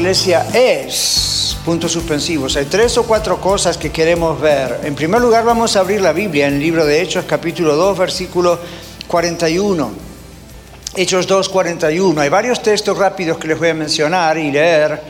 [0.00, 2.56] Iglesia es, puntos suspensivos.
[2.56, 4.80] Hay tres o cuatro cosas que queremos ver.
[4.82, 7.98] En primer lugar, vamos a abrir la Biblia en el libro de Hechos, capítulo 2,
[7.98, 8.58] versículo
[9.06, 9.90] 41.
[10.96, 12.18] Hechos 2, 41.
[12.18, 15.02] Hay varios textos rápidos que les voy a mencionar y leer.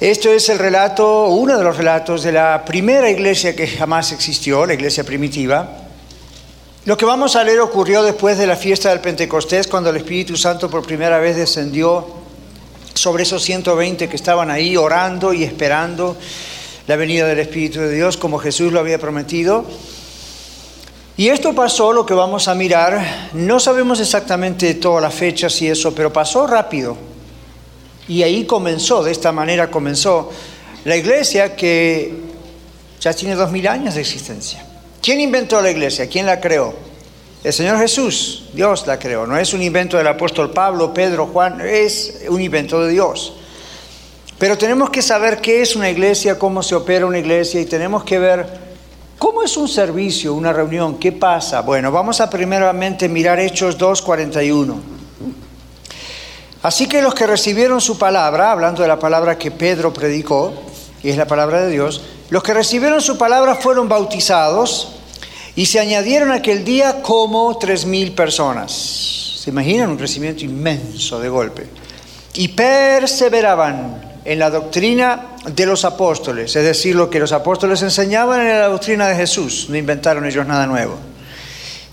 [0.00, 4.66] Esto es el relato, uno de los relatos de la primera iglesia que jamás existió,
[4.66, 5.84] la iglesia primitiva.
[6.84, 10.36] Lo que vamos a leer ocurrió después de la fiesta del Pentecostés, cuando el Espíritu
[10.36, 12.19] Santo por primera vez descendió
[13.00, 16.18] sobre esos 120 que estaban ahí orando y esperando
[16.86, 19.64] la venida del Espíritu de Dios como Jesús lo había prometido.
[21.16, 25.68] Y esto pasó, lo que vamos a mirar, no sabemos exactamente todas las fechas y
[25.68, 26.94] eso, pero pasó rápido.
[28.06, 30.30] Y ahí comenzó, de esta manera comenzó
[30.84, 32.12] la iglesia que
[33.00, 34.62] ya tiene dos mil años de existencia.
[35.00, 36.06] ¿Quién inventó la iglesia?
[36.06, 36.89] ¿Quién la creó?
[37.42, 41.62] El Señor Jesús, Dios la creó, no es un invento del apóstol Pablo, Pedro, Juan,
[41.62, 43.32] es un invento de Dios.
[44.38, 48.04] Pero tenemos que saber qué es una iglesia, cómo se opera una iglesia y tenemos
[48.04, 48.46] que ver
[49.18, 51.62] cómo es un servicio, una reunión, qué pasa.
[51.62, 54.74] Bueno, vamos a primeramente mirar Hechos 2.41.
[56.62, 60.52] Así que los que recibieron su palabra, hablando de la palabra que Pedro predicó,
[61.02, 64.99] y es la palabra de Dios, los que recibieron su palabra fueron bautizados
[65.56, 69.38] y se añadieron aquel día como tres mil personas.
[69.42, 71.66] ¿Se imaginan un crecimiento inmenso de golpe?
[72.34, 78.40] Y perseveraban en la doctrina de los apóstoles, es decir, lo que los apóstoles enseñaban
[78.42, 80.96] en la doctrina de Jesús, no inventaron ellos nada nuevo.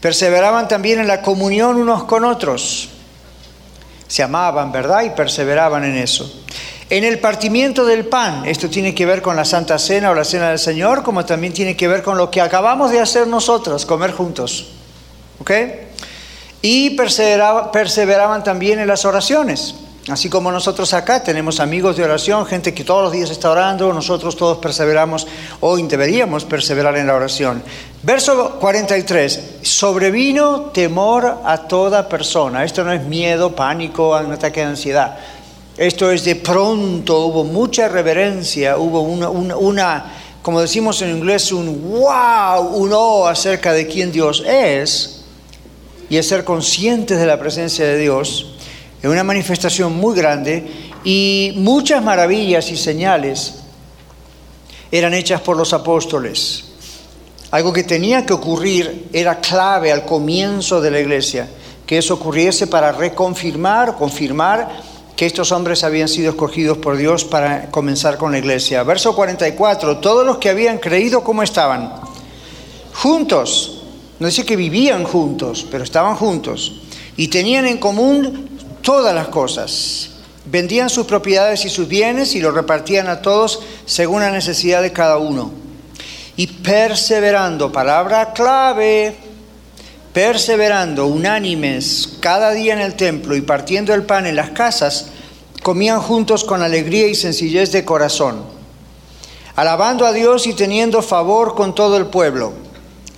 [0.01, 2.89] Perseveraban también en la comunión unos con otros.
[4.07, 5.03] Se amaban, ¿verdad?
[5.03, 6.43] Y perseveraban en eso.
[6.89, 10.23] En el partimiento del pan, esto tiene que ver con la Santa Cena o la
[10.23, 13.85] Cena del Señor, como también tiene que ver con lo que acabamos de hacer nosotros,
[13.85, 14.67] comer juntos.
[15.41, 15.51] ¿Ok?
[16.61, 19.75] Y perseveraban, también en las oraciones.
[20.07, 23.91] Así como nosotros acá tenemos amigos de oración, gente que todos los días está orando,
[23.91, 25.27] nosotros todos perseveramos,
[25.59, 27.61] hoy deberíamos perseverar en la oración.
[28.03, 32.63] Verso 43, sobrevino temor a toda persona.
[32.63, 35.17] Esto no es miedo, pánico, un ataque de ansiedad
[35.77, 42.61] esto es de pronto, hubo mucha reverencia, hubo una, como decimos en inglés, un wow,
[42.75, 45.23] un oh acerca de quién Dios es,
[46.09, 48.55] y es ser conscientes de la presencia de Dios,
[49.03, 50.65] en una manifestación muy grande,
[51.03, 53.59] y muchas maravillas y señales
[54.91, 56.63] eran hechas por los apóstoles.
[57.51, 61.47] Algo que tenía que ocurrir era clave al comienzo de la iglesia,
[61.85, 67.72] que eso ocurriese para reconfirmar, confirmar que estos hombres habían sido escogidos por Dios para
[67.72, 68.83] comenzar con la iglesia.
[68.83, 71.91] Verso 44, todos los que habían creído, ¿cómo estaban?
[72.94, 73.81] Juntos.
[74.19, 76.81] No dice que vivían juntos, pero estaban juntos.
[77.17, 78.47] Y tenían en común
[78.83, 80.11] todas las cosas.
[80.45, 84.94] Vendían sus propiedades y sus bienes y los repartían a todos según la necesidad de
[84.94, 85.51] cada uno.
[86.35, 89.17] Y perseverando, palabra clave,
[90.17, 95.09] perseverando unánimes cada día en el templo y partiendo el pan en las casas,
[95.61, 98.41] comían juntos con alegría y sencillez de corazón,
[99.56, 102.53] alabando a Dios y teniendo favor con todo el pueblo.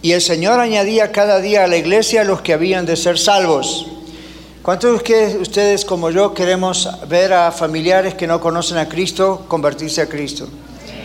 [0.02, 3.88] Y el Señor añadía cada día a la iglesia los que habían de ser salvos.
[4.62, 10.02] ¿Cuántos de ustedes como yo queremos ver a familiares que no conocen a Cristo convertirse
[10.02, 10.50] a Cristo?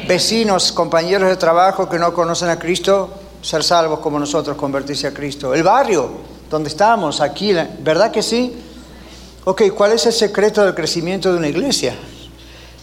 [0.09, 3.11] Vecinos, compañeros de trabajo que no conocen a Cristo
[3.45, 5.53] ser salvos como nosotros, convertirse a Cristo.
[5.53, 6.11] El barrio
[6.49, 8.55] donde estamos, aquí, ¿verdad que sí?
[9.45, 11.95] Ok, ¿cuál es el secreto del crecimiento de una iglesia?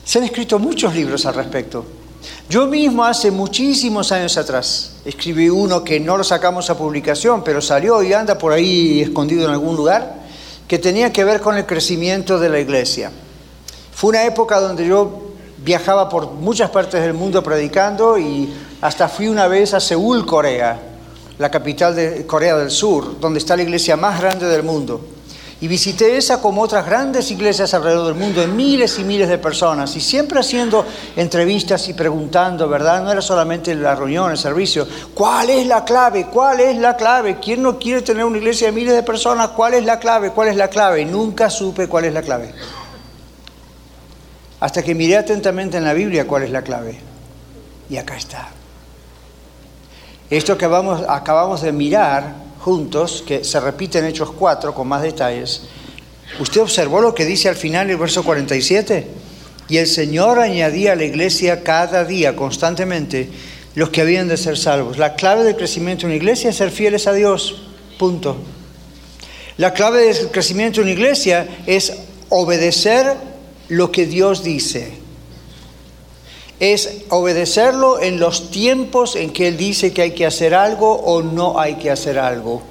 [0.05, 1.83] Se han escrito muchos libros al respecto.
[2.47, 7.59] Yo mismo hace muchísimos años atrás escribí uno que no lo sacamos a publicación, pero
[7.59, 10.21] salió y anda por ahí escondido en algún lugar,
[10.67, 13.11] que tenía que ver con el crecimiento de la iglesia.
[13.91, 15.23] Fue una época donde yo
[15.57, 20.79] viajaba por muchas partes del mundo predicando y hasta fui una vez a Seúl, Corea,
[21.37, 25.05] la capital de Corea del Sur, donde está la iglesia más grande del mundo.
[25.59, 29.37] Y visité esa como otras grandes iglesias alrededor del mundo, en miles y miles de
[29.37, 30.83] personas, y siempre haciendo
[31.15, 33.03] entrevistas y preguntando, ¿verdad?
[33.03, 34.87] No era solamente la reunión, el servicio.
[35.13, 36.25] ¿Cuál es la clave?
[36.33, 37.37] ¿Cuál es la clave?
[37.39, 39.49] ¿Quién no quiere tener una iglesia de miles de personas?
[39.49, 40.31] ¿Cuál es la clave?
[40.31, 41.01] ¿Cuál es la clave?
[41.01, 42.51] Y nunca supe cuál es la clave.
[44.59, 46.99] hasta que miré atentamente en la Biblia cuál es la clave.
[47.87, 48.49] Y acá está.
[50.31, 55.01] Esto que vamos, acabamos de mirar juntos, que se repite en Hechos 4 con más
[55.01, 55.63] detalles,
[56.39, 59.07] ¿usted observó lo que dice al final el verso 47?
[59.67, 63.29] Y el Señor añadía a la iglesia cada día, constantemente,
[63.75, 64.97] los que habían de ser salvos.
[64.97, 67.63] La clave del crecimiento de una iglesia es ser fieles a Dios.
[67.99, 68.37] Punto.
[69.57, 71.91] La clave del crecimiento de una iglesia es
[72.29, 73.17] obedecer
[73.67, 75.00] lo que Dios dice
[76.61, 81.23] es obedecerlo en los tiempos en que Él dice que hay que hacer algo o
[81.23, 82.61] no hay que hacer algo.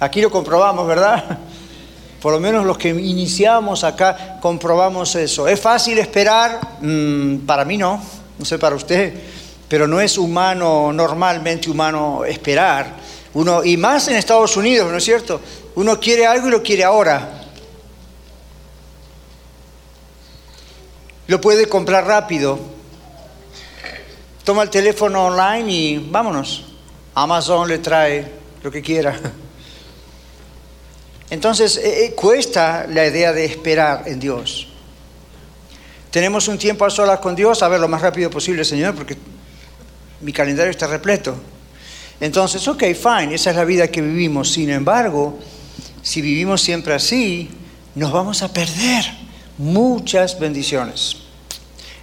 [0.00, 1.38] Aquí lo comprobamos, ¿verdad?
[2.20, 5.46] Por lo menos los que iniciamos acá comprobamos eso.
[5.46, 6.58] ¿Es fácil esperar?
[6.80, 8.02] Mm, para mí no,
[8.36, 9.14] no sé para usted,
[9.68, 12.96] pero no es humano, normalmente humano esperar.
[13.34, 15.40] Uno, y más en Estados Unidos, ¿no es cierto?
[15.76, 17.35] Uno quiere algo y lo quiere ahora.
[21.26, 22.58] Lo puede comprar rápido.
[24.44, 26.64] Toma el teléfono online y vámonos.
[27.14, 28.30] Amazon le trae
[28.62, 29.18] lo que quiera.
[31.30, 34.68] Entonces, eh, eh, cuesta la idea de esperar en Dios.
[36.10, 39.16] Tenemos un tiempo a solas con Dios, a ver lo más rápido posible, Señor, porque
[40.20, 41.34] mi calendario está repleto.
[42.20, 44.52] Entonces, ok, fine, esa es la vida que vivimos.
[44.52, 45.38] Sin embargo,
[46.02, 47.50] si vivimos siempre así,
[47.96, 49.25] nos vamos a perder
[49.58, 51.16] muchas bendiciones,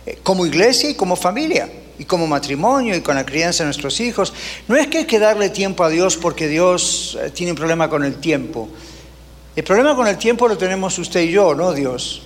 [0.05, 3.99] eh, como iglesia y como familia, y como matrimonio y con la crianza de nuestros
[3.99, 4.33] hijos.
[4.67, 7.89] No es que hay que darle tiempo a Dios porque Dios eh, tiene un problema
[7.89, 8.67] con el tiempo.
[9.55, 12.23] El problema con el tiempo lo tenemos usted y yo, no Dios.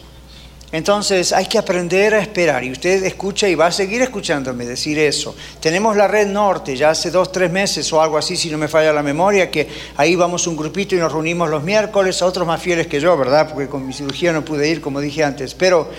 [0.70, 5.00] Entonces hay que aprender a esperar y usted escucha y va a seguir escuchándome decir
[5.00, 5.34] eso.
[5.62, 8.68] Tenemos la red norte, ya hace dos, tres meses o algo así, si no me
[8.68, 12.46] falla la memoria, que ahí vamos un grupito y nos reunimos los miércoles, a otros
[12.46, 13.48] más fieles que yo, ¿verdad?
[13.50, 15.54] Porque con mi cirugía no pude ir, como dije antes.
[15.54, 15.90] Pero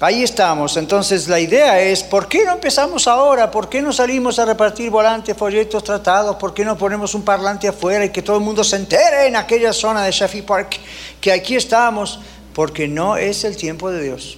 [0.00, 0.76] ahí estamos.
[0.76, 3.48] Entonces la idea es, ¿por qué no empezamos ahora?
[3.52, 6.34] ¿Por qué no salimos a repartir volantes, folletos, tratados?
[6.36, 9.36] ¿Por qué no ponemos un parlante afuera y que todo el mundo se entere en
[9.36, 10.76] aquella zona de Sheffy Park
[11.20, 12.18] que aquí estamos?
[12.58, 14.36] Porque no es el tiempo de Dios.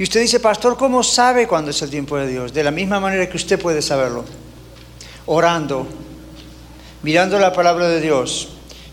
[0.00, 2.52] Y usted dice, pastor, ¿cómo sabe cuándo es el tiempo de Dios?
[2.52, 4.24] De la misma manera que usted puede saberlo.
[5.26, 5.86] Orando,
[7.04, 8.48] mirando la palabra de Dios,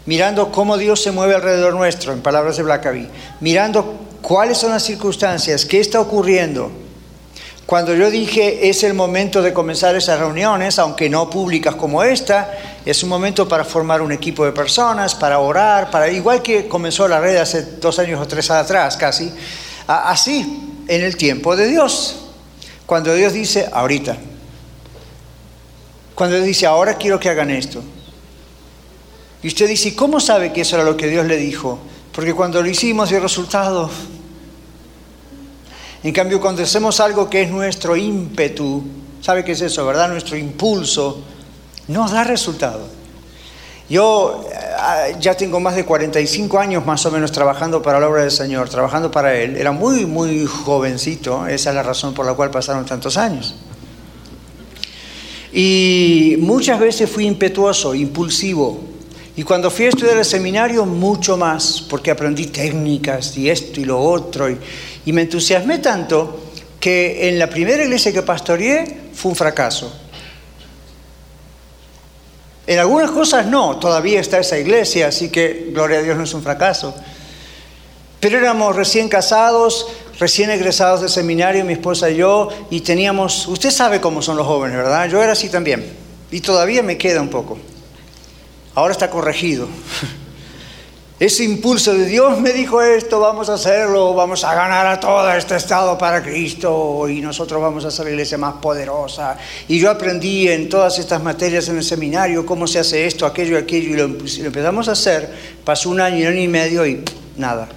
[0.06, 3.08] mirando cómo Dios se mueve alrededor nuestro, en palabras de Blackaby,
[3.40, 6.70] mirando cuáles son las circunstancias, qué está ocurriendo
[7.66, 12.54] cuando yo dije es el momento de comenzar esas reuniones, aunque no públicas como esta,
[12.86, 17.08] es un momento para formar un equipo de personas, para orar, para igual que comenzó
[17.08, 19.32] la red hace dos años o tres atrás casi,
[19.88, 22.18] así en el tiempo de Dios.
[22.86, 24.16] Cuando Dios dice ahorita,
[26.14, 27.82] cuando Dios dice ahora quiero que hagan esto.
[29.42, 31.80] Y usted dice, ¿cómo sabe que eso era lo que Dios le dijo?
[32.12, 33.90] Porque cuando lo hicimos dio resultado.
[36.06, 38.84] En cambio, cuando hacemos algo que es nuestro ímpetu,
[39.22, 40.08] ¿sabe qué es eso, verdad?
[40.08, 41.24] Nuestro impulso,
[41.88, 42.82] nos da resultado.
[43.90, 48.22] Yo eh, ya tengo más de 45 años más o menos trabajando para la obra
[48.22, 49.58] del Señor, trabajando para Él.
[49.58, 53.56] Era muy, muy jovencito, esa es la razón por la cual pasaron tantos años.
[55.52, 58.80] Y muchas veces fui impetuoso, impulsivo.
[59.38, 63.86] Y cuando fui a estudiar el seminario, mucho más, porque aprendí técnicas y esto y
[63.86, 64.50] lo otro.
[64.50, 64.58] Y,
[65.06, 66.40] y me entusiasmé tanto
[66.80, 69.92] que en la primera iglesia que pastoreé fue un fracaso.
[72.68, 76.34] En algunas cosas no, todavía está esa iglesia, así que gloria a Dios no es
[76.34, 76.96] un fracaso.
[78.20, 79.88] Pero éramos recién casados,
[80.20, 84.48] recién egresados del seminario, mi esposa y yo, y teníamos, usted sabe cómo son los
[84.48, 85.08] jóvenes, ¿verdad?
[85.10, 85.86] Yo era así también,
[86.32, 87.60] y todavía me queda un poco.
[88.74, 89.68] Ahora está corregido.
[91.18, 95.32] Ese impulso de Dios me dijo esto, vamos a hacerlo, vamos a ganar a todo
[95.32, 99.38] este estado para Cristo y nosotros vamos a ser la iglesia más poderosa.
[99.70, 103.58] Y yo aprendí en todas estas materias en el seminario cómo se hace esto, aquello,
[103.58, 105.34] aquello, y lo, empezamos a hacer.
[105.64, 107.02] Pasó un año, un año y medio y
[107.38, 107.70] nada.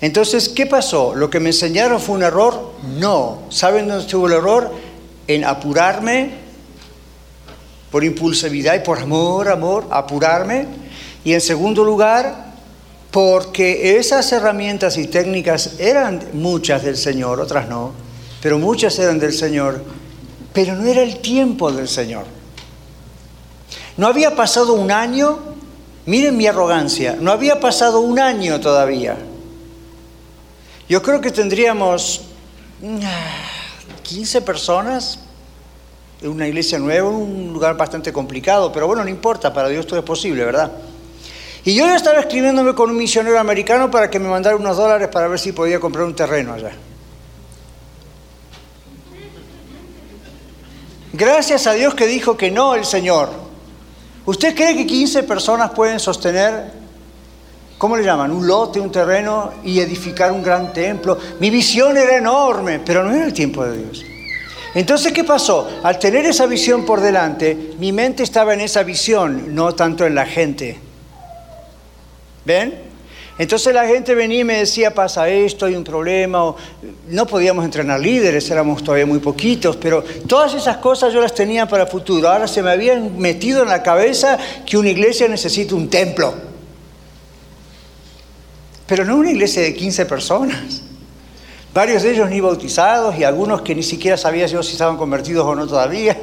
[0.00, 1.16] Entonces, ¿qué pasó?
[1.16, 2.72] ¿Lo que me enseñaron fue un error?
[3.00, 3.42] No.
[3.48, 4.70] ¿Saben dónde estuvo el error?
[5.26, 6.34] En apurarme
[7.90, 10.89] por impulsividad y por amor, amor, apurarme
[11.24, 12.50] y en segundo lugar,
[13.10, 17.92] porque esas herramientas y técnicas eran muchas del Señor, otras no,
[18.40, 19.82] pero muchas eran del Señor,
[20.52, 22.24] pero no era el tiempo del Señor.
[23.96, 25.38] No había pasado un año,
[26.06, 29.16] miren mi arrogancia, no había pasado un año todavía.
[30.88, 32.22] Yo creo que tendríamos
[34.02, 35.18] 15 personas
[36.22, 39.98] en una iglesia nueva, un lugar bastante complicado, pero bueno, no importa, para Dios todo
[39.98, 40.70] es posible, ¿verdad?
[41.64, 45.08] Y yo ya estaba escribiéndome con un misionero americano para que me mandara unos dólares
[45.08, 46.72] para ver si podía comprar un terreno allá.
[51.12, 53.28] Gracias a Dios que dijo que no el Señor.
[54.24, 56.72] ¿Usted cree que 15 personas pueden sostener,
[57.76, 58.30] ¿cómo le llaman?
[58.30, 61.18] Un lote, un terreno y edificar un gran templo.
[61.40, 64.04] Mi visión era enorme, pero no era el tiempo de Dios.
[64.74, 65.68] Entonces, ¿qué pasó?
[65.82, 70.14] Al tener esa visión por delante, mi mente estaba en esa visión, no tanto en
[70.14, 70.78] la gente.
[72.44, 72.90] ¿Ven?
[73.40, 76.54] Entonces la gente venía y me decía, pasa esto, hay un problema,
[77.08, 81.66] no podíamos entrenar líderes, éramos todavía muy poquitos, pero todas esas cosas yo las tenía
[81.66, 82.28] para el futuro.
[82.28, 86.34] Ahora se me habían metido en la cabeza que una iglesia necesita un templo.
[88.86, 90.82] Pero no una iglesia de 15 personas.
[91.72, 95.46] Varios de ellos ni bautizados y algunos que ni siquiera sabía yo si estaban convertidos
[95.46, 96.18] o no todavía.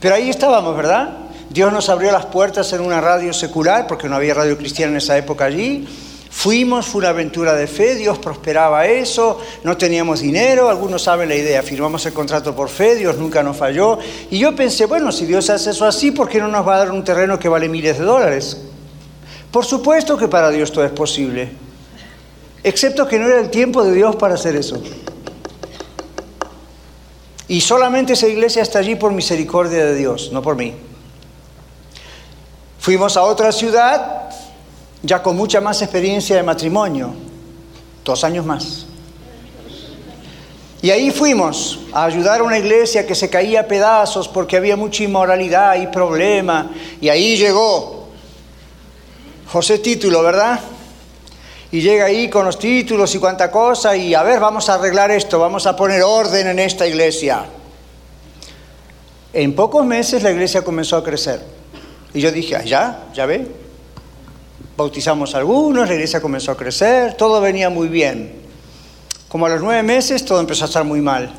[0.00, 1.16] Pero ahí estábamos, ¿verdad?
[1.50, 4.98] Dios nos abrió las puertas en una radio secular, porque no había radio cristiana en
[4.98, 5.86] esa época allí.
[6.34, 11.36] Fuimos, fue una aventura de fe, Dios prosperaba eso, no teníamos dinero, algunos saben la
[11.36, 13.98] idea, firmamos el contrato por fe, Dios nunca nos falló.
[14.30, 16.78] Y yo pensé, bueno, si Dios hace eso así, ¿por qué no nos va a
[16.78, 18.60] dar un terreno que vale miles de dólares?
[19.52, 21.50] Por supuesto que para Dios todo es posible,
[22.64, 24.82] excepto que no era el tiempo de Dios para hacer eso.
[27.46, 30.74] Y solamente esa iglesia está allí por misericordia de Dios, no por mí.
[32.84, 34.28] Fuimos a otra ciudad,
[35.02, 37.14] ya con mucha más experiencia de matrimonio,
[38.04, 38.84] dos años más.
[40.82, 44.76] Y ahí fuimos a ayudar a una iglesia que se caía a pedazos porque había
[44.76, 46.72] mucha inmoralidad y problema.
[47.00, 48.08] Y ahí llegó
[49.50, 50.60] José Título, ¿verdad?
[51.72, 55.10] Y llega ahí con los títulos y cuánta cosa y a ver, vamos a arreglar
[55.10, 57.46] esto, vamos a poner orden en esta iglesia.
[59.32, 61.63] En pocos meses la iglesia comenzó a crecer.
[62.14, 63.46] Y yo dije, allá, ah, ya ve.
[64.76, 68.32] Bautizamos a algunos, la iglesia comenzó a crecer, todo venía muy bien.
[69.28, 71.32] Como a los nueve meses todo empezó a estar muy mal.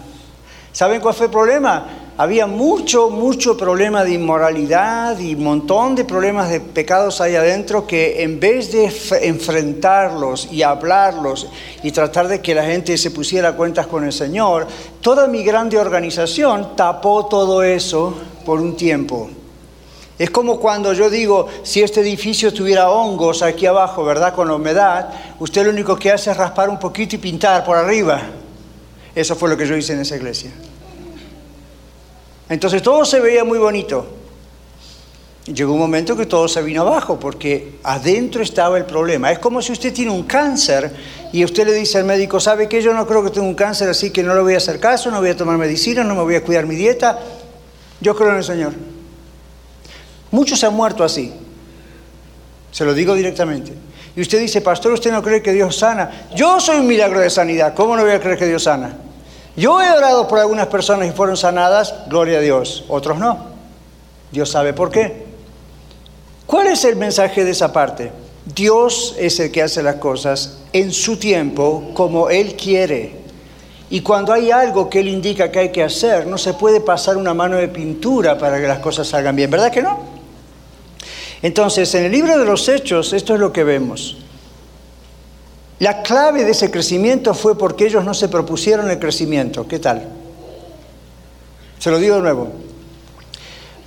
[0.73, 1.87] ¿Saben cuál fue el problema?
[2.17, 7.87] Había mucho, mucho problema de inmoralidad y un montón de problemas de pecados ahí adentro
[7.87, 8.91] que en vez de
[9.27, 11.47] enfrentarlos y hablarlos
[11.83, 14.67] y tratar de que la gente se pusiera cuentas con el Señor,
[15.01, 18.13] toda mi grande organización tapó todo eso
[18.45, 19.29] por un tiempo.
[20.17, 24.33] Es como cuando yo digo, si este edificio tuviera hongos aquí abajo, ¿verdad?
[24.33, 27.75] Con la humedad, usted lo único que hace es raspar un poquito y pintar por
[27.75, 28.21] arriba.
[29.13, 30.51] Eso fue lo que yo hice en esa iglesia.
[32.47, 34.05] Entonces todo se veía muy bonito.
[35.45, 39.31] Llegó un momento que todo se vino abajo porque adentro estaba el problema.
[39.31, 40.91] Es como si usted tiene un cáncer
[41.33, 43.89] y usted le dice al médico, ¿sabe que Yo no creo que tenga un cáncer,
[43.89, 46.21] así que no le voy a hacer caso, no voy a tomar medicina, no me
[46.21, 47.19] voy a cuidar mi dieta.
[47.99, 48.94] Yo creo en el Señor.
[50.35, 51.31] Muchos han muerto así.
[52.69, 53.71] Se lo digo directamente.
[54.17, 56.27] Y usted dice, pastor, ¿usted no cree que Dios sana?
[56.35, 57.73] Yo soy un milagro de sanidad.
[57.73, 58.97] ¿Cómo no voy a creer que Dios sana?
[59.55, 62.83] Yo he orado por algunas personas y fueron sanadas, gloria a Dios.
[62.89, 63.45] Otros no.
[64.29, 65.23] Dios sabe por qué.
[66.45, 68.11] ¿Cuál es el mensaje de esa parte?
[68.43, 73.15] Dios es el que hace las cosas en su tiempo como Él quiere.
[73.89, 77.15] Y cuando hay algo que Él indica que hay que hacer, no se puede pasar
[77.15, 79.49] una mano de pintura para que las cosas salgan bien.
[79.49, 80.14] ¿Verdad que no?
[81.41, 84.17] Entonces, en el libro de los Hechos, esto es lo que vemos.
[85.79, 89.67] La clave de ese crecimiento fue porque ellos no se propusieron el crecimiento.
[89.67, 90.07] ¿Qué tal?
[91.79, 92.51] Se lo digo de nuevo.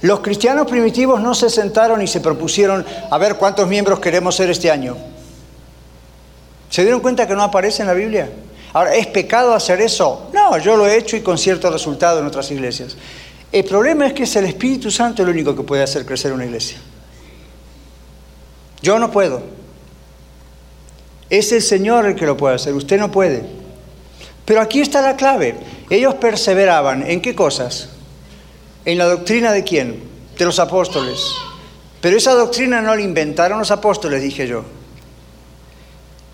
[0.02, 4.50] Los cristianos primitivos no se sentaron y se propusieron a ver cuántos miembros queremos ser
[4.50, 4.97] este año.
[6.71, 8.31] ¿Se dieron cuenta que no aparece en la Biblia?
[8.75, 10.31] Ahora, ¿es pecado hacer eso?
[10.33, 12.97] No, yo lo he hecho y con cierto resultado en otras iglesias.
[13.50, 16.45] El problema es que es el Espíritu Santo el único que puede hacer crecer una
[16.45, 16.78] iglesia.
[18.82, 19.42] Yo no puedo.
[21.30, 23.44] Es el Señor el que lo puede hacer, usted no puede.
[24.44, 25.56] Pero aquí está la clave.
[25.90, 27.90] Ellos perseveraban en qué cosas?
[28.85, 30.02] En la doctrina de quién?
[30.38, 31.35] De los apóstoles.
[32.00, 34.64] Pero esa doctrina no la inventaron los apóstoles, dije yo.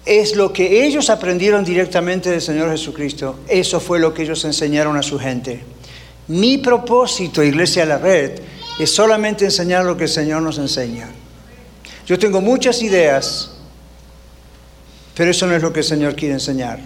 [0.05, 3.41] Es lo que ellos aprendieron directamente del Señor Jesucristo.
[3.49, 5.65] Eso fue lo que ellos enseñaron a su gente.
[6.29, 8.41] Mi propósito, Iglesia de la Red,
[8.79, 11.09] es solamente enseñar lo que el Señor nos enseña.
[12.07, 13.51] Yo tengo muchas ideas,
[15.15, 16.81] pero eso no es lo que el Señor quiere enseñar.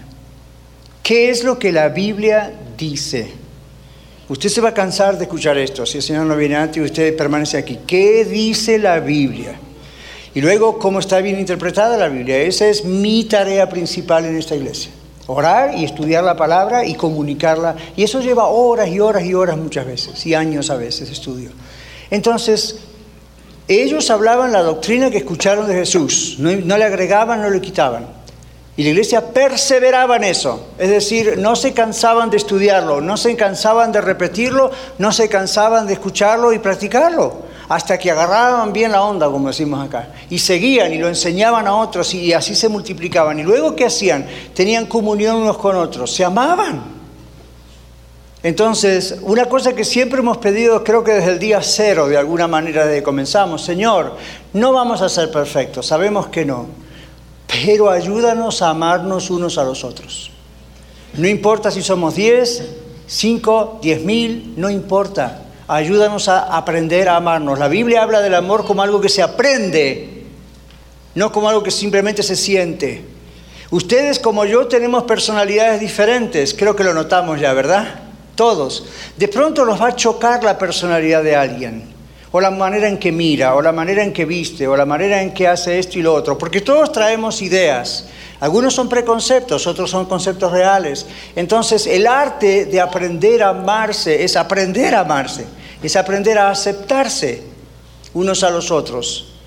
[1.03, 3.33] ¿Qué es lo que la Biblia dice?
[4.29, 6.81] Usted se va a cansar de escuchar esto si el Señor no viene antes y
[6.83, 7.79] usted permanece aquí.
[7.87, 9.59] ¿Qué dice la Biblia?
[10.35, 12.39] Y luego, ¿cómo está bien interpretada la Biblia?
[12.43, 14.93] Esa es mi tarea principal en esta iglesia.
[15.27, 17.75] Orar y estudiar la palabra y comunicarla.
[17.97, 21.51] Y eso lleva horas y horas y horas muchas veces, y años a veces estudio.
[22.11, 22.81] Entonces,
[23.69, 28.07] Ellos hablaban la doctrina que escucharon de Jesús, no, le agregaban, no le quitaban.
[28.79, 33.37] Y la iglesia perseveraba en eso, es decir, no se cansaban de estudiarlo, no se
[33.37, 39.03] cansaban de repetirlo, no se cansaban de escucharlo y practicarlo, hasta que agarraban bien la
[39.03, 43.39] onda, como decimos acá, y seguían y lo enseñaban a otros y así se multiplicaban.
[43.39, 44.27] Y luego, ¿qué hacían?
[44.55, 46.98] Tenían comunión unos con otros, se amaban.
[48.43, 52.47] Entonces, una cosa que siempre hemos pedido, creo que desde el día cero, de alguna
[52.47, 54.17] manera, desde que comenzamos, Señor,
[54.53, 56.67] no vamos a ser perfectos, sabemos que no,
[57.49, 60.31] pero ayúdanos a amarnos unos a los otros.
[61.15, 62.63] No importa si somos 10,
[63.09, 65.43] 5, 10 mil, no importa.
[65.67, 67.59] Ayúdanos a aprender a amarnos.
[67.59, 70.25] La Biblia habla del amor como algo que se aprende,
[71.15, 73.05] no como algo que simplemente se siente.
[73.71, 78.08] Ustedes como yo tenemos personalidades diferentes, creo que lo notamos ya, ¿verdad?
[78.39, 78.85] Todos.
[79.17, 81.83] De pronto nos va a chocar la personalidad de alguien,
[82.31, 85.21] o la manera en que mira, o la manera en que viste, o la manera
[85.21, 88.07] en que hace esto y lo otro, porque todos traemos ideas.
[88.39, 91.05] Algunos son preconceptos, otros son conceptos reales.
[91.35, 95.45] Entonces, el arte de aprender a amarse es aprender a amarse,
[95.83, 97.43] es aprender a aceptarse
[98.15, 99.38] unos a los otros.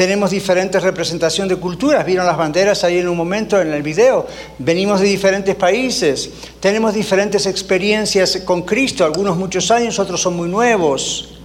[0.00, 4.26] Tenemos diferentes representaciones de culturas, vieron las banderas ahí en un momento en el video,
[4.58, 10.48] venimos de diferentes países, tenemos diferentes experiencias con Cristo, algunos muchos años, otros son muy
[10.48, 11.38] nuevos.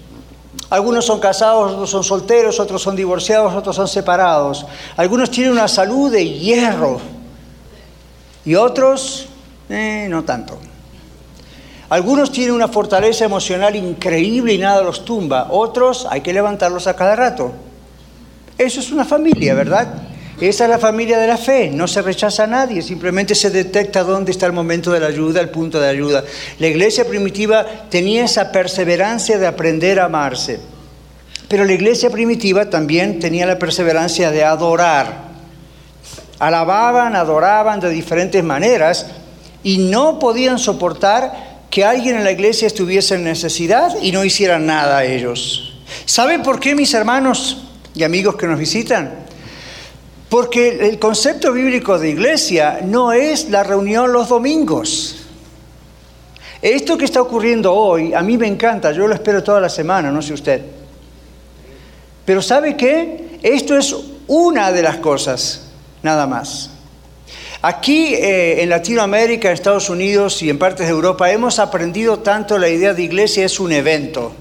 [0.69, 4.65] Algunos son casados, otros son solteros, otros son divorciados, otros son separados.
[4.95, 7.01] Algunos tienen una salud de hierro
[8.45, 9.25] y otros
[9.67, 10.57] eh, no tanto.
[11.89, 15.47] Algunos tienen una fortaleza emocional increíble y nada los tumba.
[15.49, 17.64] Otros hay que levantarlos a cada rato.
[18.57, 19.87] Eso es una familia, ¿verdad?
[20.39, 24.03] Esa es la familia de la fe, no se rechaza a nadie, simplemente se detecta
[24.03, 26.25] dónde está el momento de la ayuda, el punto de ayuda.
[26.59, 30.59] La iglesia primitiva tenía esa perseverancia de aprender a amarse,
[31.47, 35.25] pero la iglesia primitiva también tenía la perseverancia de adorar.
[36.37, 39.05] Alababan, adoraban de diferentes maneras
[39.63, 44.65] y no podían soportar que alguien en la iglesia estuviese en necesidad y no hicieran
[44.65, 45.73] nada a ellos.
[46.05, 47.64] ¿Saben por qué, mis hermanos?
[47.95, 49.25] Y amigos que nos visitan.
[50.29, 55.17] Porque el concepto bíblico de iglesia no es la reunión los domingos.
[56.61, 60.11] Esto que está ocurriendo hoy, a mí me encanta, yo lo espero toda la semana,
[60.11, 60.61] no sé usted.
[62.25, 63.37] Pero ¿sabe qué?
[63.43, 63.95] Esto es
[64.27, 65.67] una de las cosas,
[66.01, 66.71] nada más.
[67.61, 72.69] Aquí eh, en Latinoamérica, Estados Unidos y en partes de Europa hemos aprendido tanto la
[72.69, 74.33] idea de iglesia es un evento.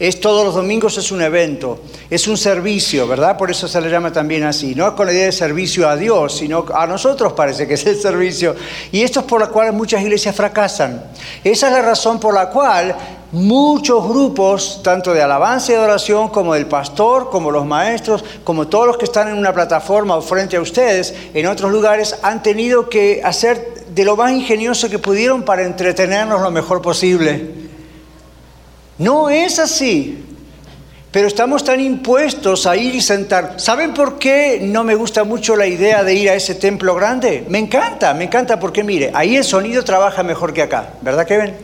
[0.00, 3.36] Es todos los domingos es un evento, es un servicio, ¿verdad?
[3.36, 4.74] Por eso se le llama también así.
[4.74, 7.84] No es con la idea de servicio a Dios, sino a nosotros parece que es
[7.84, 8.56] el servicio.
[8.92, 11.04] Y esto es por la cual muchas iglesias fracasan.
[11.44, 12.96] Esa es la razón por la cual
[13.32, 18.86] muchos grupos, tanto de alabanza y adoración, como del pastor, como los maestros, como todos
[18.86, 22.88] los que están en una plataforma o frente a ustedes, en otros lugares, han tenido
[22.88, 27.59] que hacer de lo más ingenioso que pudieron para entretenernos lo mejor posible.
[29.00, 30.26] No es así.
[31.10, 33.54] Pero estamos tan impuestos a ir y sentar.
[33.56, 37.44] ¿Saben por qué no me gusta mucho la idea de ir a ese templo grande?
[37.48, 41.38] Me encanta, me encanta porque mire, ahí el sonido trabaja mejor que acá, ¿verdad que
[41.38, 41.56] ven?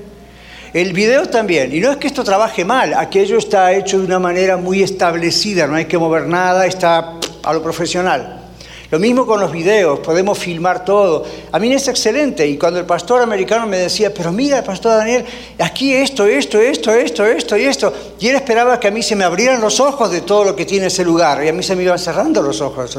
[0.73, 4.19] El video también, y no es que esto trabaje mal, aquello está hecho de una
[4.19, 8.46] manera muy establecida, no hay que mover nada, está a lo profesional.
[8.91, 11.25] Lo mismo con los videos, podemos filmar todo.
[11.51, 12.47] A mí es excelente.
[12.47, 15.25] Y cuando el pastor americano me decía, pero mira, pastor Daniel,
[15.59, 17.93] aquí esto, esto, esto, esto, esto y esto.
[18.21, 20.65] Y él esperaba que a mí se me abrieran los ojos de todo lo que
[20.65, 21.43] tiene ese lugar.
[21.45, 22.97] Y a mí se me iban cerrando los ojos.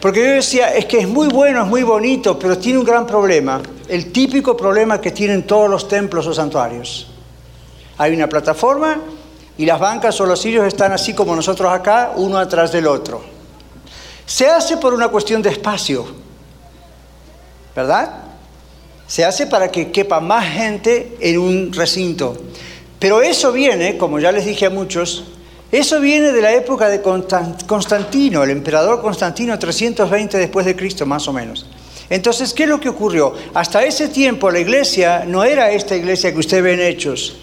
[0.00, 3.04] Porque yo decía, es que es muy bueno, es muy bonito, pero tiene un gran
[3.04, 3.60] problema.
[3.88, 7.08] El típico problema que tienen todos los templos o santuarios.
[7.96, 9.00] Hay una plataforma
[9.56, 13.37] y las bancas o los sillos están así como nosotros acá, uno atrás del otro.
[14.28, 16.04] Se hace por una cuestión de espacio,
[17.74, 18.24] ¿verdad?
[19.06, 22.36] Se hace para que quepa más gente en un recinto.
[22.98, 25.24] Pero eso viene, como ya les dije a muchos,
[25.72, 31.26] eso viene de la época de Constantino, el emperador Constantino, 320 después de Cristo, más
[31.26, 31.64] o menos.
[32.10, 33.32] Entonces, ¿qué es lo que ocurrió?
[33.54, 37.34] Hasta ese tiempo la iglesia no era esta iglesia que usted ve en Hechos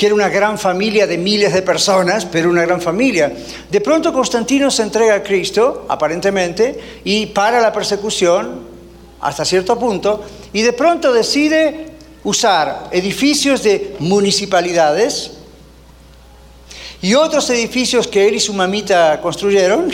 [0.00, 3.30] que era una gran familia de miles de personas, pero una gran familia.
[3.70, 8.62] De pronto Constantino se entrega a Cristo, aparentemente, y para la persecución
[9.20, 11.88] hasta cierto punto, y de pronto decide
[12.24, 15.32] usar edificios de municipalidades
[17.02, 19.90] y otros edificios que él y su mamita construyeron,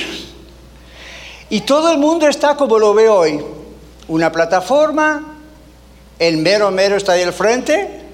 [1.50, 3.40] y todo el mundo está como lo ve hoy,
[4.06, 5.34] una plataforma,
[6.20, 8.05] el mero mero está ahí al frente,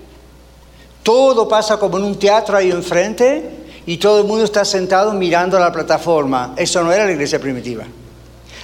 [1.02, 3.50] todo pasa como en un teatro ahí enfrente
[3.86, 6.54] y todo el mundo está sentado mirando la plataforma.
[6.56, 7.84] Eso no era la iglesia primitiva.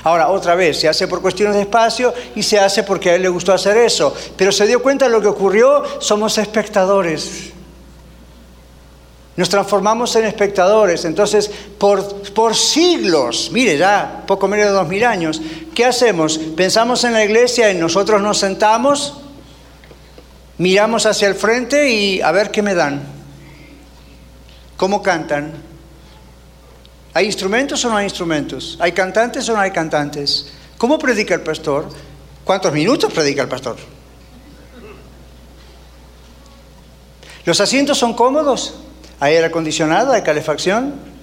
[0.05, 3.23] Ahora, otra vez, se hace por cuestiones de espacio y se hace porque a él
[3.23, 4.15] le gustó hacer eso.
[4.37, 7.51] Pero se dio cuenta de lo que ocurrió, somos espectadores.
[9.37, 11.05] Nos transformamos en espectadores.
[11.05, 15.41] Entonces, por, por siglos, mire ya, poco menos de dos mil años,
[15.75, 16.39] ¿qué hacemos?
[16.39, 19.19] Pensamos en la iglesia y nosotros nos sentamos,
[20.59, 23.03] miramos hacia el frente y a ver qué me dan.
[24.77, 25.53] ¿Cómo cantan?
[27.15, 28.77] ¿Hay instrumentos o no hay instrumentos?
[28.81, 30.53] ¿Hay cantantes o no hay cantantes?
[30.77, 31.89] ¿Cómo predica el pastor?
[32.45, 33.77] ¿Cuántos minutos predica el pastor?
[37.45, 38.75] ¿Los asientos son cómodos?
[39.21, 40.13] ¿Hay aire acondicionado?
[40.13, 41.18] ¿Hay calefacción?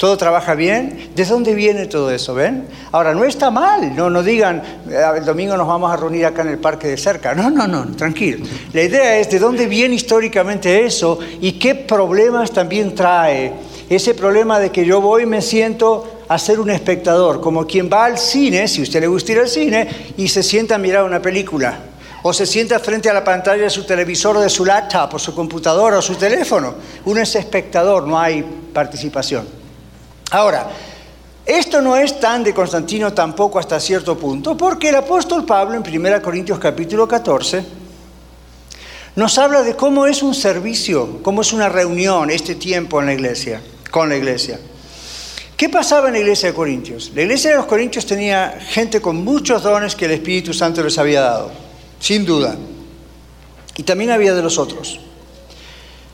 [0.00, 1.10] ¿Todo trabaja bien?
[1.14, 2.32] ¿De dónde viene todo eso?
[2.32, 2.66] ¿Ven?
[2.90, 3.94] Ahora, no está mal.
[3.94, 6.96] No, no digan, eh, el domingo nos vamos a reunir acá en el parque de
[6.96, 7.34] cerca.
[7.34, 8.46] No, no, no, tranquilo.
[8.72, 13.52] La idea es de dónde viene históricamente eso y qué problemas también trae
[13.90, 17.90] ese problema de que yo voy y me siento a ser un espectador, como quien
[17.92, 19.86] va al cine, si usted le gusta ir al cine,
[20.16, 21.78] y se sienta a mirar una película,
[22.22, 25.18] o se sienta frente a la pantalla de su televisor, o de su laptop, o
[25.18, 26.72] su computadora, o su teléfono.
[27.04, 29.59] Uno es espectador, no hay participación.
[30.30, 30.68] Ahora,
[31.44, 35.82] esto no es tan de Constantino tampoco hasta cierto punto, porque el apóstol Pablo en
[35.82, 37.64] 1 Corintios capítulo 14
[39.16, 43.14] nos habla de cómo es un servicio, cómo es una reunión este tiempo en la
[43.14, 44.60] iglesia con la iglesia.
[45.56, 47.10] ¿Qué pasaba en la iglesia de Corintios?
[47.14, 50.96] La iglesia de los Corintios tenía gente con muchos dones que el Espíritu Santo les
[50.96, 51.50] había dado,
[51.98, 52.56] sin duda.
[53.76, 55.00] Y también había de los otros.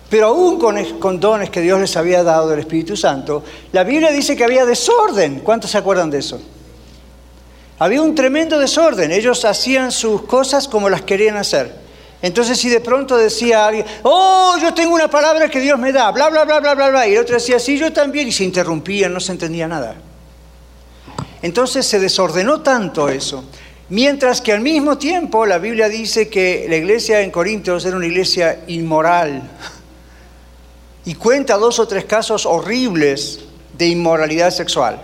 [0.09, 3.43] Pero aún con, dones que Dios les había dado del Espíritu Santo,
[3.73, 5.41] la Biblia dice que había desorden.
[5.41, 6.41] ¿Cuántos se acuerdan de eso?
[7.79, 9.11] Había un tremendo desorden.
[9.11, 11.87] Ellos hacían sus cosas como las querían hacer.
[12.23, 16.11] Entonces si de pronto decía alguien, oh, yo tengo una palabra que Dios me da,
[16.13, 18.43] bla, bla, bla, bla, bla, bla, y el otro decía, sí, yo también, y se
[18.43, 19.97] interrumpía, no se entendía nada.
[21.43, 23.45] Entonces se desordenó tanto eso.
[23.89, 28.07] Mientras que al mismo tiempo la Biblia dice que la iglesia en Corintios era una
[28.07, 29.43] iglesia inmoral.
[31.07, 33.41] Y cuenta dos o tres casos horribles
[33.79, 35.01] de inmoralidad sexual.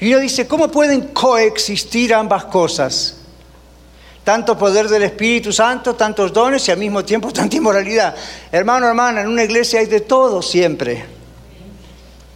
[0.00, 3.16] Y uno dice, ¿cómo pueden coexistir ambas cosas?
[4.24, 8.16] tanto poder del Espíritu Santo, tantos dones y al mismo tiempo tanta inmoralidad.
[8.50, 11.04] Hermano, hermana, en una iglesia hay de todo siempre.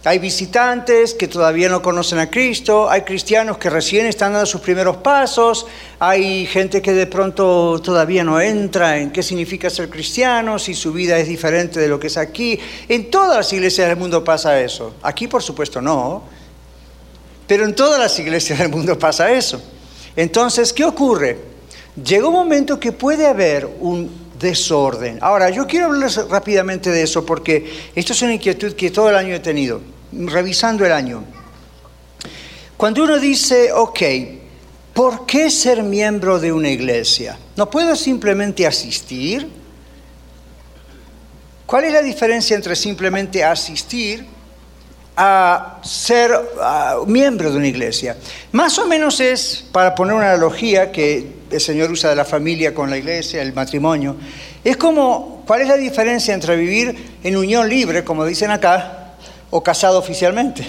[0.05, 4.61] Hay visitantes que todavía no conocen a Cristo, hay cristianos que recién están dando sus
[4.61, 5.67] primeros pasos,
[5.99, 10.93] hay gente que de pronto todavía no entra en qué significa ser cristiano, si su
[10.93, 12.57] vida es diferente de lo que es aquí.
[12.87, 14.95] En todas las iglesias del mundo pasa eso.
[15.01, 16.23] Aquí por supuesto no,
[17.45, 19.61] pero en todas las iglesias del mundo pasa eso.
[20.15, 21.49] Entonces, ¿qué ocurre?
[22.03, 25.19] llega un momento que puede haber un desorden.
[25.21, 29.15] Ahora, yo quiero hablarles rápidamente de eso porque esto es una inquietud que todo el
[29.15, 31.23] año he tenido, revisando el año.
[32.77, 34.01] Cuando uno dice, ok,
[34.93, 37.37] ¿por qué ser miembro de una iglesia?
[37.55, 39.49] ¿No puedo simplemente asistir?
[41.65, 44.25] ¿Cuál es la diferencia entre simplemente asistir
[45.21, 46.31] a ser
[47.07, 48.15] miembro de una iglesia.
[48.53, 52.73] Más o menos es, para poner una analogía que el Señor usa de la familia
[52.73, 54.15] con la iglesia, el matrimonio,
[54.63, 59.15] es como, ¿cuál es la diferencia entre vivir en unión libre, como dicen acá,
[59.49, 60.65] o casado oficialmente?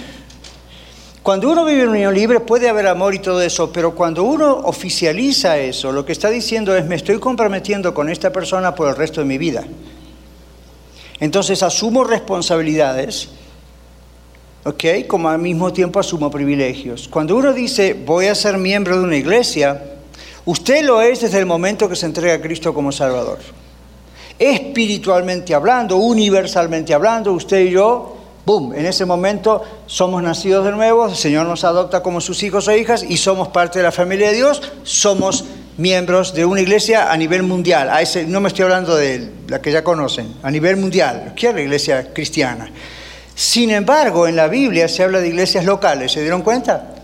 [1.23, 4.51] Cuando uno vive en unión libre puede haber amor y todo eso, pero cuando uno
[4.63, 8.95] oficializa eso, lo que está diciendo es me estoy comprometiendo con esta persona por el
[8.95, 9.63] resto de mi vida.
[11.19, 13.29] Entonces asumo responsabilidades
[14.63, 15.07] ¿ok?
[15.07, 17.07] Como al mismo tiempo asumo privilegios.
[17.07, 19.81] Cuando uno dice, voy a ser miembro de una iglesia,
[20.45, 23.39] usted lo es desde el momento que se entrega a Cristo como Salvador.
[24.37, 31.07] Espiritualmente hablando, universalmente hablando, usted y yo, boom, en ese momento somos nacidos de nuevo,
[31.07, 34.29] el Señor nos adopta como sus hijos o hijas y somos parte de la familia
[34.29, 35.45] de Dios, somos
[35.77, 37.89] miembros de una iglesia a nivel mundial.
[38.27, 41.61] No me estoy hablando de la que ya conocen, a nivel mundial, ¿qué es la
[41.61, 42.71] iglesia cristiana?
[43.35, 46.95] Sin embargo, en la Biblia se habla de iglesias locales, ¿se dieron cuenta?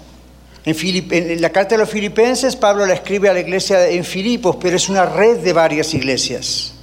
[0.69, 4.75] En, la carta de los filipenses, Pablo la escribe a la iglesia en Filipos, pero
[4.75, 6.73] es una red de varias iglesias.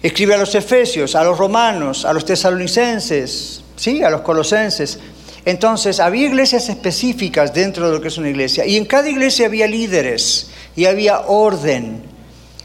[0.00, 4.04] Escribe a los efesios, a los romanos, a los tesalonicenses, ¿sí?
[4.04, 5.00] a los colosenses.
[5.44, 8.64] Entonces, había iglesias específicas dentro de lo que es una iglesia.
[8.66, 12.04] Y en cada iglesia había líderes, y había orden,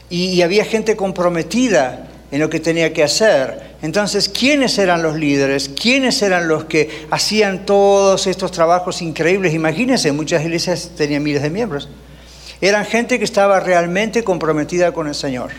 [0.08, 3.67] y había gente comprometida en lo que tenía que hacer.
[3.80, 5.68] Entonces, ¿quiénes eran los líderes?
[5.68, 9.54] ¿Quiénes eran los que hacían todos estos trabajos increíbles?
[9.54, 11.88] Imagínense, muchas iglesias tenían miles de miembros.
[12.60, 15.50] Eran gente que estaba realmente comprometida con el Señor.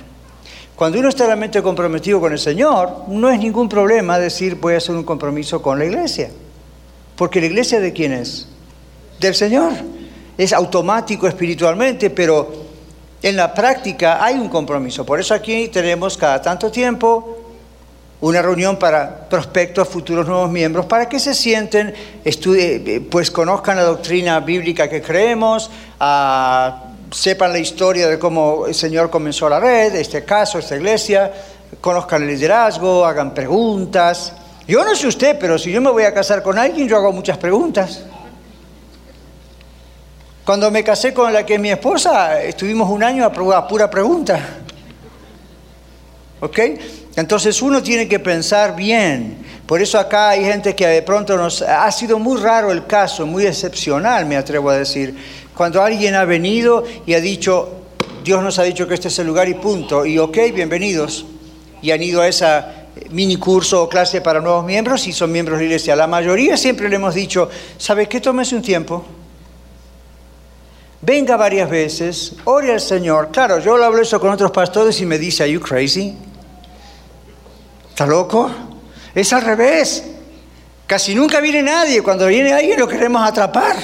[0.75, 4.77] Cuando uno está realmente comprometido con el Señor, no es ningún problema decir voy a
[4.77, 6.29] hacer un compromiso con la iglesia.
[7.15, 8.47] Porque la iglesia de quién es?
[9.19, 9.73] Del Señor.
[10.37, 12.49] Es automático espiritualmente, pero
[13.21, 15.05] en la práctica hay un compromiso.
[15.05, 17.38] Por eso aquí tenemos cada tanto tiempo
[18.21, 21.93] una reunión para prospectos, futuros nuevos miembros, para que se sienten,
[22.25, 28.75] estudien, pues conozcan la doctrina bíblica que creemos, a sepan la historia de cómo el
[28.75, 31.31] Señor comenzó la red, este caso, esta iglesia,
[31.81, 34.33] conozcan el liderazgo, hagan preguntas.
[34.67, 37.11] Yo no sé usted, pero si yo me voy a casar con alguien, yo hago
[37.11, 38.03] muchas preguntas.
[40.45, 44.39] Cuando me casé con la que es mi esposa, estuvimos un año a pura pregunta.
[46.41, 46.59] ¿Ok?
[47.15, 49.37] Entonces uno tiene que pensar bien.
[49.65, 51.61] Por eso acá hay gente que de pronto nos...
[51.61, 55.15] Ha sido muy raro el caso, muy excepcional, me atrevo a decir
[55.59, 57.67] cuando alguien ha venido y ha dicho,
[58.23, 61.25] Dios nos ha dicho que este es el lugar y punto, y ok, bienvenidos,
[61.81, 65.59] y han ido a esa mini curso o clase para nuevos miembros y son miembros
[65.59, 65.97] de la iglesia.
[65.97, 68.21] La mayoría siempre le hemos dicho, ¿sabes qué?
[68.21, 69.03] Tómese un tiempo.
[71.01, 73.27] Venga varias veces, ore al Señor.
[73.29, 76.15] Claro, yo lo hablo eso con otros pastores y me dice, ¿Are you crazy?
[77.99, 78.49] ¿Está loco?
[79.13, 80.05] Es al revés.
[80.87, 82.01] Casi nunca viene nadie.
[82.01, 83.75] Cuando viene alguien lo queremos atrapar.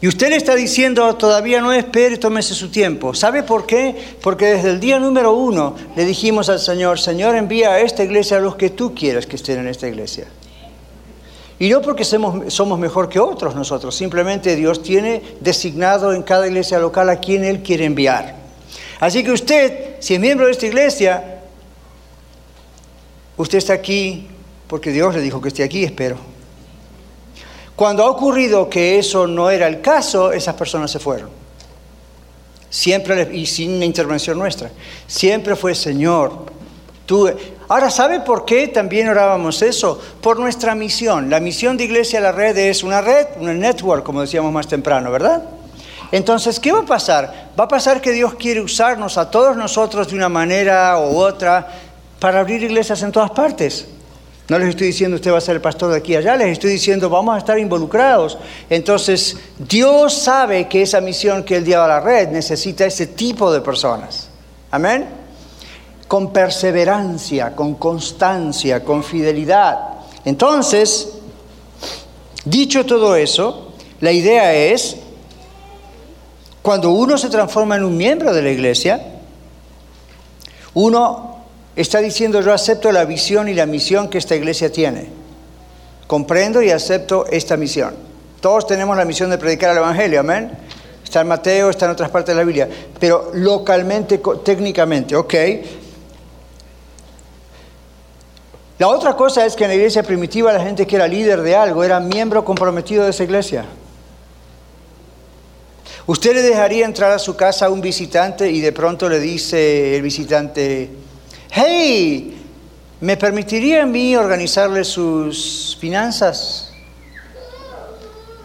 [0.00, 3.12] Y usted le está diciendo, todavía no espere, tómese su tiempo.
[3.12, 4.14] ¿Sabe por qué?
[4.22, 8.36] Porque desde el día número uno le dijimos al Señor, Señor, envía a esta iglesia
[8.36, 10.28] a los que tú quieras que estén en esta iglesia.
[11.58, 16.46] Y no porque somos, somos mejor que otros nosotros, simplemente Dios tiene designado en cada
[16.46, 18.36] iglesia local a quien Él quiere enviar.
[19.00, 21.39] Así que usted, si es miembro de esta iglesia,
[23.40, 24.28] usted está aquí
[24.68, 26.16] porque Dios le dijo que esté aquí, espero.
[27.74, 31.30] Cuando ha ocurrido que eso no era el caso, esas personas se fueron.
[32.68, 34.70] Siempre, y sin intervención nuestra.
[35.06, 36.44] Siempre fue, Señor,
[37.06, 37.30] tú...
[37.68, 40.00] Ahora, ¿sabe por qué también orábamos eso?
[40.20, 41.30] Por nuestra misión.
[41.30, 45.10] La misión de Iglesia La Red es una red, una network, como decíamos más temprano,
[45.10, 45.44] ¿verdad?
[46.12, 47.50] Entonces, ¿qué va a pasar?
[47.58, 51.68] Va a pasar que Dios quiere usarnos a todos nosotros de una manera u otra
[52.20, 53.86] para abrir iglesias en todas partes.
[54.48, 56.72] No les estoy diciendo usted va a ser el pastor de aquí allá, les estoy
[56.72, 58.36] diciendo vamos a estar involucrados.
[58.68, 63.52] Entonces, Dios sabe que esa misión que Él dio a la red necesita ese tipo
[63.52, 64.28] de personas.
[64.72, 65.08] Amén.
[66.08, 69.78] Con perseverancia, con constancia, con fidelidad.
[70.24, 71.12] Entonces,
[72.44, 74.96] dicho todo eso, la idea es,
[76.60, 79.00] cuando uno se transforma en un miembro de la iglesia,
[80.74, 81.39] uno
[81.76, 85.08] está diciendo yo acepto la visión y la misión que esta iglesia tiene.
[86.06, 87.94] Comprendo y acepto esta misión.
[88.40, 90.50] Todos tenemos la misión de predicar el Evangelio, amén.
[91.04, 95.34] Está en Mateo, está en otras partes de la Biblia, pero localmente, técnicamente, ok.
[98.78, 101.54] La otra cosa es que en la iglesia primitiva la gente que era líder de
[101.54, 103.66] algo era miembro comprometido de esa iglesia.
[106.06, 109.96] Usted le dejaría entrar a su casa a un visitante y de pronto le dice
[109.96, 110.88] el visitante,
[111.50, 112.36] hey,
[113.00, 116.72] ¿me permitiría a mí organizarle sus finanzas?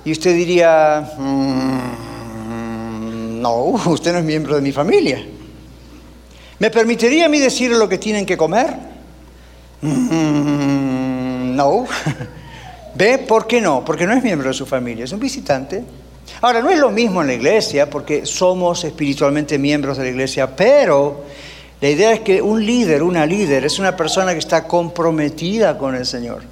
[0.04, 2.06] Y usted diría, mm,
[3.42, 5.26] no, usted no es miembro de mi familia.
[6.60, 8.74] ¿Me permitiría a mí decirle lo que tienen que comer?
[9.82, 11.86] Mm, no.
[12.96, 13.18] ¿Ve?
[13.18, 13.84] ¿Por qué no?
[13.84, 15.84] Porque no es miembro de su familia, es un visitante.
[16.42, 20.56] Ahora, no es lo mismo en la iglesia, porque somos espiritualmente miembros de la iglesia,
[20.56, 21.26] pero
[21.82, 25.96] la idea es que un líder, una líder, es una persona que está comprometida con
[25.96, 26.44] el Señor.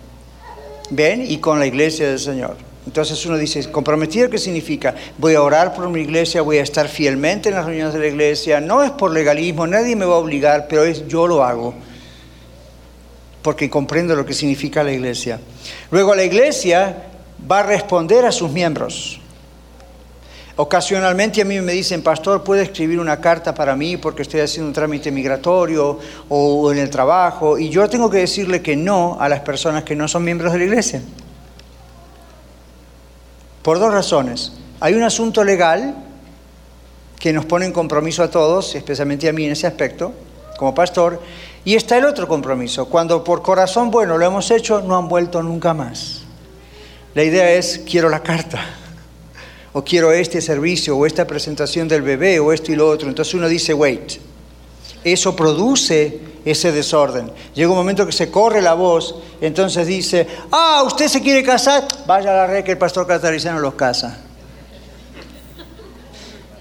[0.89, 1.25] ¿Ven?
[1.29, 2.57] Y con la iglesia del Señor.
[2.86, 4.93] Entonces uno dice, comprometido, ¿qué significa?
[5.17, 8.07] Voy a orar por mi iglesia, voy a estar fielmente en las reuniones de la
[8.07, 8.59] iglesia.
[8.59, 11.73] No es por legalismo, nadie me va a obligar, pero es yo lo hago.
[13.41, 15.39] Porque comprendo lo que significa la iglesia.
[15.91, 17.03] Luego la iglesia
[17.49, 19.21] va a responder a sus miembros.
[20.55, 24.67] Ocasionalmente a mí me dicen, pastor, ¿puede escribir una carta para mí porque estoy haciendo
[24.67, 25.97] un trámite migratorio
[26.29, 27.57] o en el trabajo?
[27.57, 30.59] Y yo tengo que decirle que no a las personas que no son miembros de
[30.59, 31.01] la iglesia.
[33.63, 34.53] Por dos razones.
[34.79, 35.95] Hay un asunto legal
[37.17, 40.13] que nos pone en compromiso a todos, especialmente a mí en ese aspecto,
[40.59, 41.19] como pastor,
[41.65, 42.85] y está el otro compromiso.
[42.89, 46.25] Cuando por corazón bueno lo hemos hecho, no han vuelto nunca más.
[47.15, 48.81] La idea es, quiero la carta
[49.73, 53.09] o quiero este servicio, o esta presentación del bebé, o esto y lo otro.
[53.09, 54.13] Entonces uno dice, wait,
[55.03, 57.31] eso produce ese desorden.
[57.55, 61.88] Llega un momento que se corre la voz, entonces dice, ah, usted se quiere casar,
[62.05, 64.19] vaya a la red que el pastor catarizano los casa.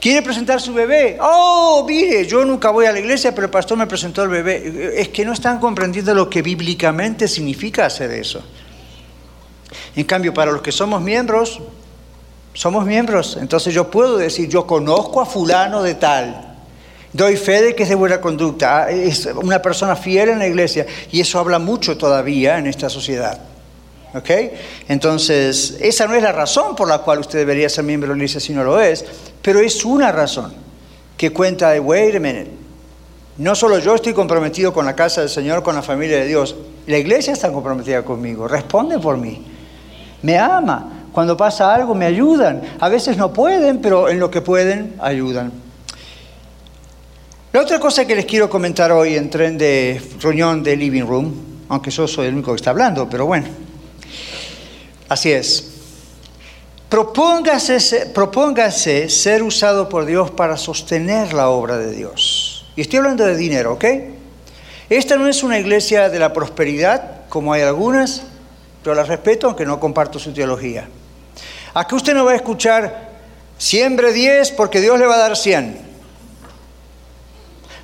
[0.00, 1.16] ¿Quiere presentar su bebé?
[1.20, 5.00] Oh, mire, yo nunca voy a la iglesia, pero el pastor me presentó el bebé.
[5.00, 8.42] Es que no están comprendiendo lo que bíblicamente significa hacer eso.
[9.94, 11.60] En cambio, para los que somos miembros,
[12.54, 13.38] somos miembros.
[13.40, 16.56] Entonces yo puedo decir, yo conozco a fulano de tal.
[17.12, 18.90] Doy fe de que es de buena conducta.
[18.90, 20.86] Es una persona fiel en la iglesia.
[21.10, 23.38] Y eso habla mucho todavía en esta sociedad.
[24.14, 24.30] ¿Ok?
[24.88, 28.18] Entonces, esa no es la razón por la cual usted debería ser miembro de la
[28.18, 29.04] iglesia si no lo es,
[29.40, 30.52] pero es una razón
[31.16, 32.50] que cuenta de, wait a minute,
[33.38, 36.54] no solo yo estoy comprometido con la casa del Señor, con la familia de Dios,
[36.86, 39.42] la iglesia está comprometida conmigo, responde por mí,
[40.20, 44.40] me ama, cuando pasa algo me ayudan, a veces no pueden, pero en lo que
[44.40, 45.52] pueden ayudan.
[47.52, 51.34] La otra cosa que les quiero comentar hoy en tren de reunión de Living Room,
[51.68, 53.46] aunque yo soy el único que está hablando, pero bueno,
[55.12, 55.64] Así es.
[56.88, 57.80] Propóngase,
[59.10, 62.64] ser usado por Dios para sostener la obra de Dios.
[62.76, 63.84] Y estoy hablando de dinero, ¿ok?
[64.88, 68.22] Esta no es una iglesia de la prosperidad, como hay algunas,
[68.82, 70.88] pero la respeto aunque no comparto su teología.
[71.74, 73.10] Aquí usted no va a escuchar,
[73.56, 75.92] siembre 10 porque Dios le va a dar 100.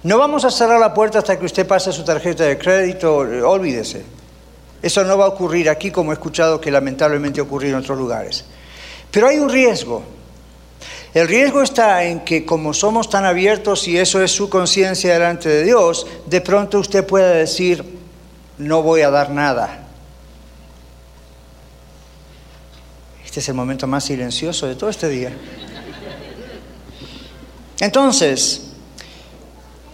[0.02, 4.04] No vamos a cerrar la puerta hasta que usted pase su tarjeta de crédito, olvídese.
[4.80, 8.44] Eso no va a ocurrir aquí como he escuchado que lamentablemente ocurrido en otros lugares.
[9.10, 10.02] Pero hay un riesgo.
[11.14, 15.48] El riesgo está en que como somos tan abiertos y eso es su conciencia delante
[15.48, 17.98] de Dios, de pronto usted pueda decir,
[18.58, 19.87] no voy a dar nada.
[23.38, 25.30] Este es el momento más silencioso de todo este día.
[27.78, 28.72] Entonces,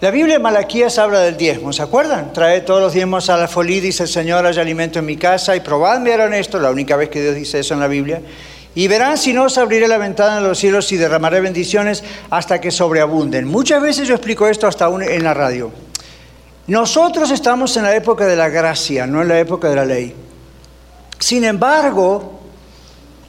[0.00, 2.32] la Biblia de Malaquías habla del diezmo, ¿se acuerdan?
[2.32, 5.54] Trae todos los diezmos a la folí, dice el Señor, hay alimento en mi casa,
[5.54, 8.22] y probadme harán esto, la única vez que Dios dice eso en la Biblia.
[8.74, 12.62] Y verán si no os abriré la ventana de los cielos y derramaré bendiciones hasta
[12.62, 13.46] que sobreabunden.
[13.46, 15.70] Muchas veces yo explico esto hasta en la radio.
[16.66, 20.14] Nosotros estamos en la época de la gracia, no en la época de la ley.
[21.18, 22.33] Sin embargo,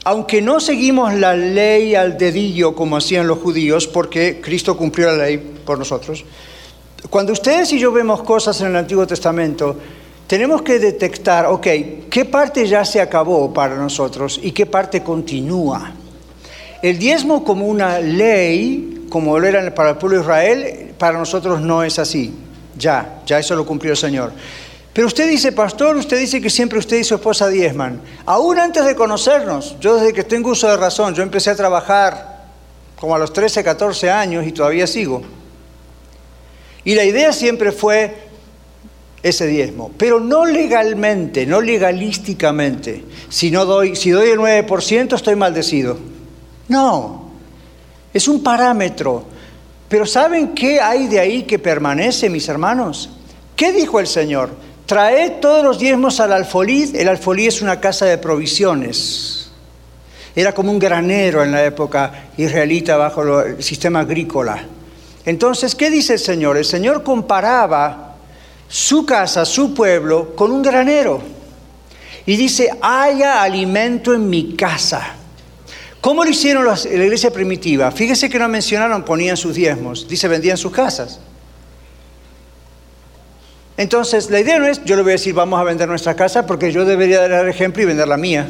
[0.06, 5.26] aunque no seguimos la ley al dedillo como hacían los judíos, porque Cristo cumplió la
[5.26, 6.24] ley por nosotros,
[7.10, 9.76] cuando ustedes y yo vemos cosas en el Antiguo Testamento,
[10.28, 11.68] tenemos que detectar, ok,
[12.10, 15.92] ¿qué parte ya se acabó para nosotros y qué parte continúa?
[16.84, 21.62] El diezmo como una ley, como lo era para el pueblo de Israel, para nosotros
[21.62, 22.32] no es así.
[22.78, 24.32] Ya, ya eso lo cumplió el Señor.
[24.96, 28.00] Pero usted dice, pastor, usted dice que siempre usted y su esposa diezman.
[28.26, 32.46] Aún antes de conocernos, yo desde que tengo uso de razón, yo empecé a trabajar
[32.98, 35.22] como a los 13, 14 años y todavía sigo.
[36.86, 38.16] Y la idea siempre fue
[39.22, 43.04] ese diezmo, pero no legalmente, no legalísticamente.
[43.28, 45.98] Si, no doy, si doy el 9% estoy maldecido.
[46.70, 47.32] No,
[48.14, 49.26] es un parámetro.
[49.90, 53.10] Pero ¿saben qué hay de ahí que permanece, mis hermanos?
[53.58, 54.64] ¿Qué dijo el Señor?
[54.86, 56.92] Traed todos los diezmos al alfolí.
[56.94, 59.50] El alfolí es una casa de provisiones.
[60.36, 64.64] Era como un granero en la época israelita bajo el sistema agrícola.
[65.26, 66.58] Entonces, ¿qué dice el Señor?
[66.58, 68.16] El Señor comparaba
[68.68, 71.22] su casa, su pueblo, con un granero.
[72.26, 75.16] Y dice, haya alimento en mi casa.
[76.02, 77.90] ¿Cómo lo hicieron la iglesia primitiva?
[77.92, 80.08] Fíjese que no mencionaron, ponían sus diezmos.
[80.08, 81.20] Dice, vendían sus casas.
[83.78, 86.46] Entonces, la idea no es, yo le voy a decir, vamos a vender nuestra casa
[86.46, 88.48] porque yo debería dar ejemplo y vender la mía.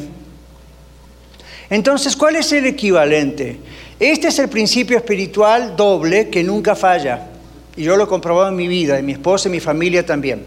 [1.70, 3.60] Entonces, ¿cuál es el equivalente?
[4.00, 7.28] Este es el principio espiritual doble que nunca falla.
[7.76, 10.46] Y yo lo he comprobado en mi vida, en mi esposa y mi familia también.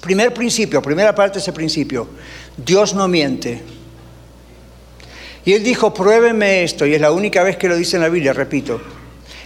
[0.00, 2.08] Primer principio, primera parte de ese principio.
[2.56, 3.60] Dios no miente.
[5.44, 8.08] Y él dijo, pruébeme esto, y es la única vez que lo dice en la
[8.08, 8.80] Biblia, repito.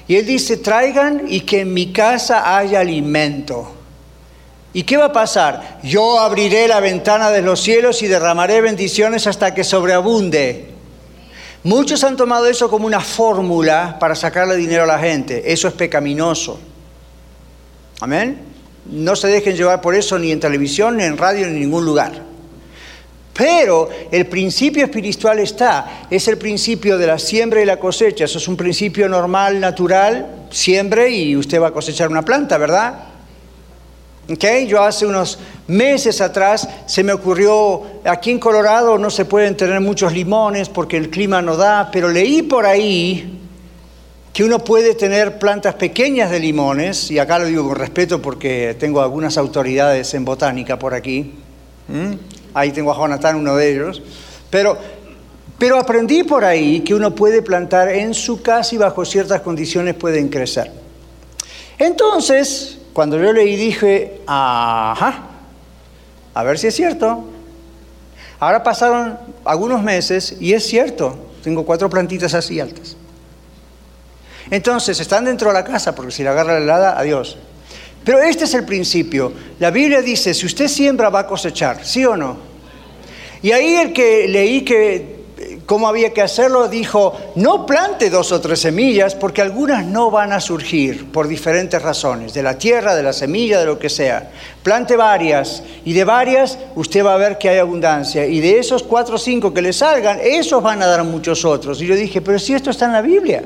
[0.07, 3.76] Y él dice, traigan y que en mi casa haya alimento.
[4.77, 5.79] ¿Y qué va a pasar?
[5.83, 10.67] Yo abriré la ventana de los cielos y derramaré bendiciones hasta que sobreabunde.
[11.63, 15.51] Muchos han tomado eso como una fórmula para sacarle dinero a la gente.
[15.51, 16.61] Eso es pecaminoso.
[18.01, 18.39] Amén.
[18.85, 21.87] No se dejen llevar por eso ni en televisión, ni en radio, ni en ningún
[21.87, 22.13] lugar.
[23.33, 28.27] Pero el principio espiritual está, es el principio de la siembra y la cosecha.
[28.27, 30.49] Eso es un principio normal, natural.
[30.51, 33.16] Siembre y usted va a cosechar una planta, ¿verdad?
[34.29, 39.57] Okay, yo hace unos meses atrás se me ocurrió, aquí en Colorado no se pueden
[39.57, 43.39] tener muchos limones porque el clima no da, pero leí por ahí
[44.33, 48.77] que uno puede tener plantas pequeñas de limones, y acá lo digo con respeto porque
[48.79, 51.35] tengo algunas autoridades en botánica por aquí,
[52.53, 54.03] ahí tengo a Jonathan, uno de ellos,
[54.51, 54.77] pero
[55.59, 59.95] Pero aprendí por ahí que uno puede plantar en su casa y bajo ciertas condiciones
[59.95, 60.71] pueden crecer.
[61.79, 65.25] Entonces, cuando yo leí dije, ajá,
[66.33, 67.27] a ver si es cierto.
[68.41, 72.97] Ahora pasaron algunos meses y es cierto, tengo cuatro plantitas así altas.
[74.51, 77.37] Entonces, están dentro de la casa, porque si la agarra la helada, adiós.
[78.03, 79.31] Pero este es el principio.
[79.59, 82.39] La Biblia dice, si usted siembra va a cosechar, ¿sí o no?
[83.43, 85.16] Y ahí el que leí que
[85.67, 90.33] cómo había que hacerlo, dijo, no plante dos o tres semillas porque algunas no van
[90.33, 94.31] a surgir por diferentes razones, de la tierra, de la semilla, de lo que sea.
[94.63, 98.83] Plante varias y de varias usted va a ver que hay abundancia y de esos
[98.85, 101.83] cuatro o cinco que le salgan, esos van a dar muchos otros.
[101.83, 103.43] Y yo dije, pero si esto está en la Biblia.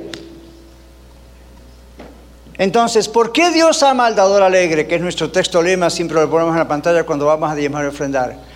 [2.58, 4.86] Entonces, ¿por qué Dios ama al dador alegre?
[4.86, 7.86] Que es nuestro texto lema, siempre lo ponemos en la pantalla cuando vamos a diezmar
[7.86, 8.49] y ofrendar.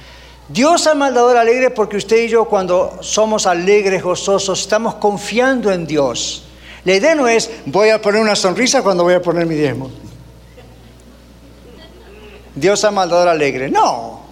[0.48, 5.86] Dios ama al alegre porque usted y yo cuando somos alegres, gozosos, estamos confiando en
[5.86, 6.44] Dios.
[6.84, 9.90] La idea no es, voy a poner una sonrisa cuando voy a poner mi diezmo.
[12.54, 13.70] Dios ama al alegre.
[13.70, 14.22] No.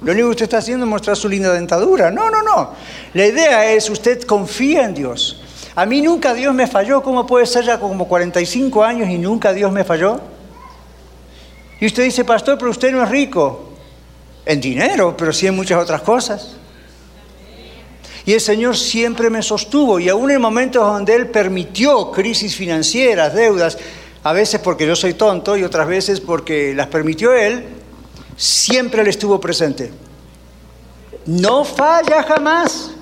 [0.00, 2.10] Lo único que usted está haciendo es mostrar su linda dentadura.
[2.10, 2.70] No, no, no.
[3.14, 5.42] La idea es, usted confía en Dios.
[5.74, 7.02] A mí nunca Dios me falló.
[7.02, 10.20] ¿Cómo puede ser ya como 45 años y nunca Dios me falló?
[11.80, 13.67] Y usted dice, pastor, pero usted no es rico.
[14.48, 16.56] En dinero, pero sí en muchas otras cosas.
[18.24, 20.00] Y el Señor siempre me sostuvo.
[20.00, 23.76] Y aún en momentos donde Él permitió crisis financieras, deudas,
[24.22, 27.64] a veces porque yo soy tonto y otras veces porque las permitió Él,
[28.38, 29.92] siempre Él estuvo presente.
[31.26, 32.92] No falla jamás.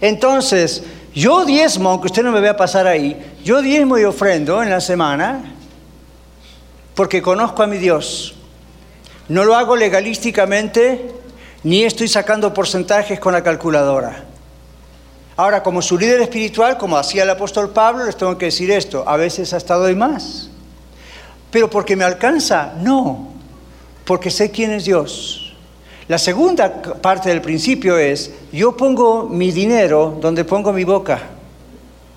[0.00, 0.82] Entonces,
[1.14, 4.80] yo diezmo, aunque usted no me vea pasar ahí, yo diezmo y ofrendo en la
[4.80, 5.54] semana
[6.94, 8.33] porque conozco a mi Dios.
[9.28, 11.10] No lo hago legalísticamente
[11.62, 14.24] ni estoy sacando porcentajes con la calculadora.
[15.36, 19.02] Ahora, como su líder espiritual, como hacía el apóstol Pablo, les tengo que decir esto,
[19.06, 20.50] a veces hasta doy más.
[21.50, 23.28] Pero porque me alcanza, no,
[24.04, 25.54] porque sé quién es Dios.
[26.06, 31.18] La segunda parte del principio es, yo pongo mi dinero donde pongo mi boca,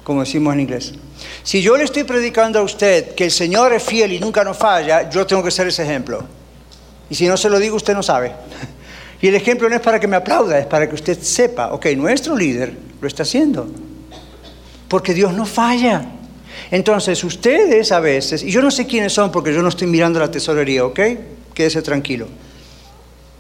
[0.04, 0.94] como decimos en inglés.
[1.42, 4.58] Si yo le estoy predicando a usted que el Señor es fiel y nunca nos
[4.58, 6.24] falla, yo tengo que ser ese ejemplo.
[7.10, 8.34] Y si no se lo digo, usted no sabe.
[9.22, 11.88] Y el ejemplo no es para que me aplauda, es para que usted sepa, ok,
[11.96, 13.68] nuestro líder lo está haciendo.
[14.88, 16.06] Porque Dios no falla.
[16.70, 20.20] Entonces, ustedes a veces, y yo no sé quiénes son porque yo no estoy mirando
[20.20, 21.00] la tesorería, ¿ok?
[21.54, 22.28] Quédese tranquilo.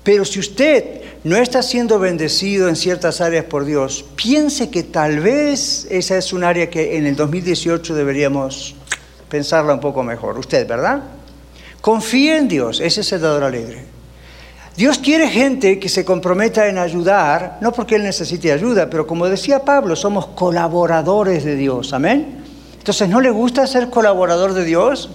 [0.03, 5.19] Pero si usted no está siendo bendecido en ciertas áreas por Dios, piense que tal
[5.19, 8.75] vez esa es un área que en el 2018 deberíamos
[9.29, 10.39] pensarla un poco mejor.
[10.39, 11.03] Usted, ¿verdad?
[11.87, 13.81] Confíe en Dios, ese es el dador alegre.
[14.75, 19.29] Dios quiere gente que se comprometa en ayudar, no porque Él necesite ayuda, pero como
[19.29, 22.43] decía Pablo, somos colaboradores de Dios, amén.
[22.77, 25.11] Entonces, ¿no le gusta ser colaborador de Dios?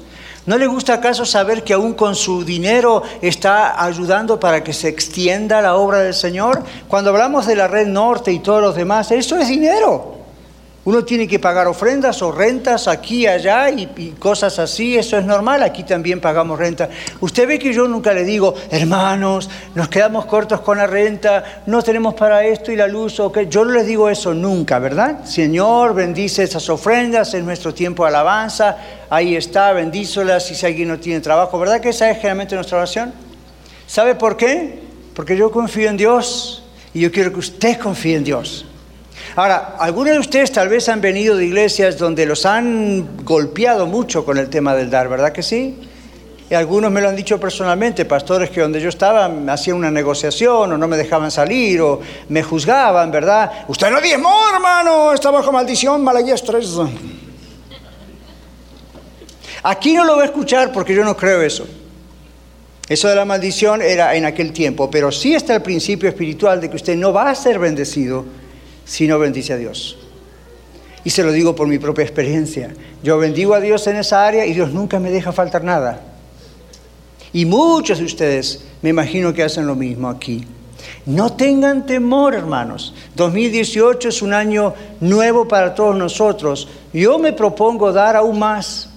[0.47, 4.89] ¿No le gusta acaso saber que aún con su dinero está ayudando para que se
[4.89, 6.64] extienda la obra del Señor?
[6.89, 10.22] Cuando hablamos de la red norte y todos los demás, eso es dinero.
[10.85, 15.62] Uno tiene que pagar ofrendas o rentas aquí allá y, cosas así, eso es normal,
[15.62, 16.89] aquí también pagamos renta.
[17.20, 21.83] Usted ve que yo nunca le digo, hermanos, nos quedamos cortos con la renta, no
[21.83, 23.47] tenemos para esto y la luz, okay.
[23.49, 25.24] yo no les digo eso nunca, ¿verdad?
[25.24, 28.76] Señor, bendice esas ofrendas, en nuestro tiempo de alabanza,
[29.09, 33.12] ahí está, bendízolas si alguien no tiene trabajo, ¿verdad que esa es generalmente nuestra oración?
[33.87, 34.80] ¿Sabe por qué?
[35.14, 38.66] Porque yo confío en Dios y yo quiero que usted confíe en Dios.
[39.35, 44.26] Ahora, algunos de ustedes tal vez han venido de iglesias donde los han golpeado mucho
[44.26, 45.78] con el tema del dar, ¿verdad que sí?
[46.51, 50.72] Y algunos me lo han dicho personalmente, pastores que donde yo estaba hacían una negociación
[50.72, 53.51] o no me dejaban salir o me juzgaban, ¿verdad?
[53.68, 56.68] Usted no diezmó, hermano, está bajo maldición, Malaguías 3.
[59.62, 61.66] Aquí no lo voy a escuchar porque yo no creo eso.
[62.87, 66.68] Eso de la maldición era en aquel tiempo, pero sí está el principio espiritual de
[66.68, 68.41] que usted no va a ser bendecido
[68.85, 69.99] si no bendice a Dios.
[71.05, 72.74] Y se lo digo por mi propia experiencia.
[73.03, 76.01] Yo bendigo a Dios en esa área y Dios nunca me deja faltar nada.
[77.33, 80.47] Y muchos de ustedes me imagino que hacen lo mismo aquí.
[81.07, 82.95] No tengan temor, hermanos.
[83.16, 86.68] 2018 es un año nuevo para todos nosotros.
[86.93, 88.89] Yo me propongo dar aún más.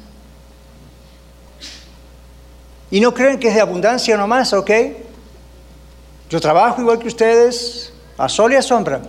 [2.92, 4.72] Y no creen que es de abundancia nomás, ¿ok?
[6.30, 9.02] Yo trabajo igual que ustedes, a sol y a sombra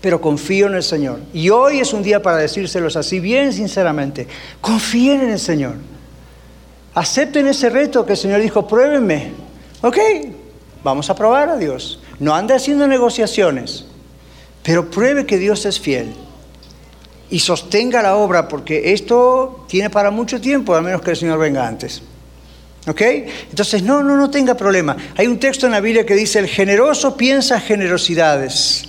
[0.00, 1.20] pero confío en el Señor.
[1.32, 4.28] Y hoy es un día para decírselos así bien sinceramente.
[4.60, 5.74] Confíen en el Señor.
[6.94, 9.32] Acepten ese reto que el Señor dijo, pruébenme.
[9.82, 9.98] Ok,
[10.82, 12.00] vamos a probar a Dios.
[12.18, 13.86] No ande haciendo negociaciones,
[14.62, 16.14] pero pruebe que Dios es fiel
[17.30, 21.38] y sostenga la obra, porque esto tiene para mucho tiempo, a menos que el Señor
[21.38, 22.02] venga antes.
[22.86, 23.02] ¿Ok?
[23.50, 24.96] Entonces, no, no, no tenga problema.
[25.16, 28.87] Hay un texto en la Biblia que dice, el generoso piensa generosidades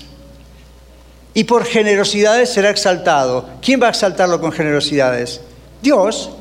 [1.40, 3.48] y por generosidades será exaltado.
[3.62, 5.40] ¿Quién va a exaltarlo con generosidades?
[5.82, 6.32] Dios.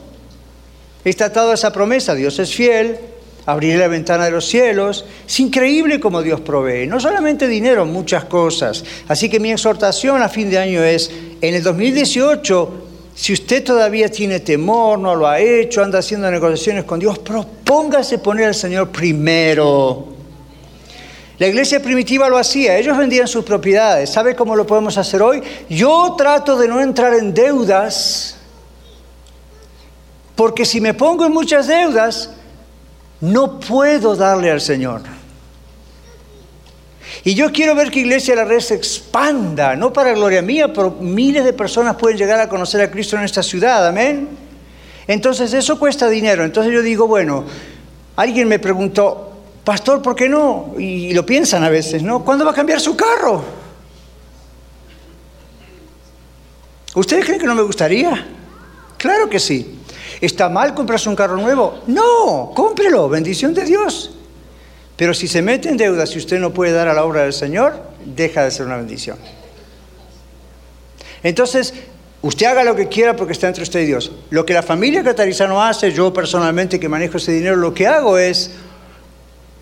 [1.04, 2.98] Está atado esa promesa, Dios es fiel,
[3.46, 5.04] abriré la ventana de los cielos.
[5.24, 8.84] Es increíble como Dios provee, no solamente dinero, muchas cosas.
[9.06, 12.72] Así que mi exhortación a fin de año es, en el 2018,
[13.14, 18.18] si usted todavía tiene temor, no lo ha hecho, anda haciendo negociaciones con Dios, propóngase
[18.18, 20.17] poner al Señor primero.
[21.38, 24.10] La iglesia primitiva lo hacía, ellos vendían sus propiedades.
[24.10, 25.42] ¿Sabe cómo lo podemos hacer hoy?
[25.68, 28.36] Yo trato de no entrar en deudas,
[30.34, 32.30] porque si me pongo en muchas deudas,
[33.20, 35.02] no puedo darle al Señor.
[37.24, 40.72] Y yo quiero ver que Iglesia de la Red se expanda, no para gloria mía,
[40.72, 44.28] pero miles de personas pueden llegar a conocer a Cristo en esta ciudad, amén.
[45.06, 46.44] Entonces eso cuesta dinero.
[46.44, 47.44] Entonces yo digo, bueno,
[48.16, 49.27] alguien me preguntó,
[49.68, 50.76] pastor, ¿por qué no?
[50.78, 52.24] Y lo piensan a veces, ¿no?
[52.24, 53.44] ¿Cuándo va a cambiar su carro?
[56.94, 58.28] ¿Ustedes creen que no me gustaría?
[58.96, 59.78] Claro que sí.
[60.22, 61.82] ¿Está mal comprarse un carro nuevo?
[61.86, 64.12] No, cómprelo, bendición de Dios.
[64.96, 67.34] Pero si se mete en deuda, si usted no puede dar a la obra del
[67.34, 69.18] Señor, deja de ser una bendición.
[71.22, 71.74] Entonces,
[72.22, 74.12] usted haga lo que quiera porque está entre usted y Dios.
[74.30, 78.16] Lo que la familia catarizano hace, yo personalmente que manejo ese dinero, lo que hago
[78.16, 78.50] es,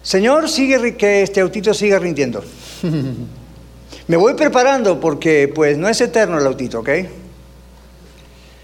[0.06, 2.44] Señor, sigue que este autito siga rindiendo.
[4.06, 6.90] Me voy preparando porque pues no es eterno el autito, ¿ok?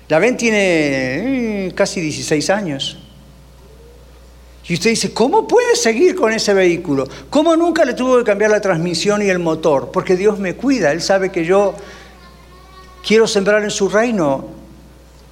[0.07, 2.97] La ven tiene eh, casi 16 años.
[4.69, 7.09] Y usted dice, ¿cómo puede seguir con ese vehículo?
[7.29, 9.91] ¿Cómo nunca le tuvo que cambiar la transmisión y el motor?
[9.93, 11.75] Porque Dios me cuida, Él sabe que yo
[13.05, 14.47] quiero sembrar en su reino,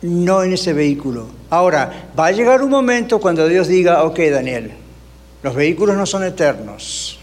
[0.02, 1.28] no en ese vehículo.
[1.50, 4.72] Ahora, va a llegar un momento cuando Dios diga, ok Daniel,
[5.42, 7.18] los vehículos no son eternos.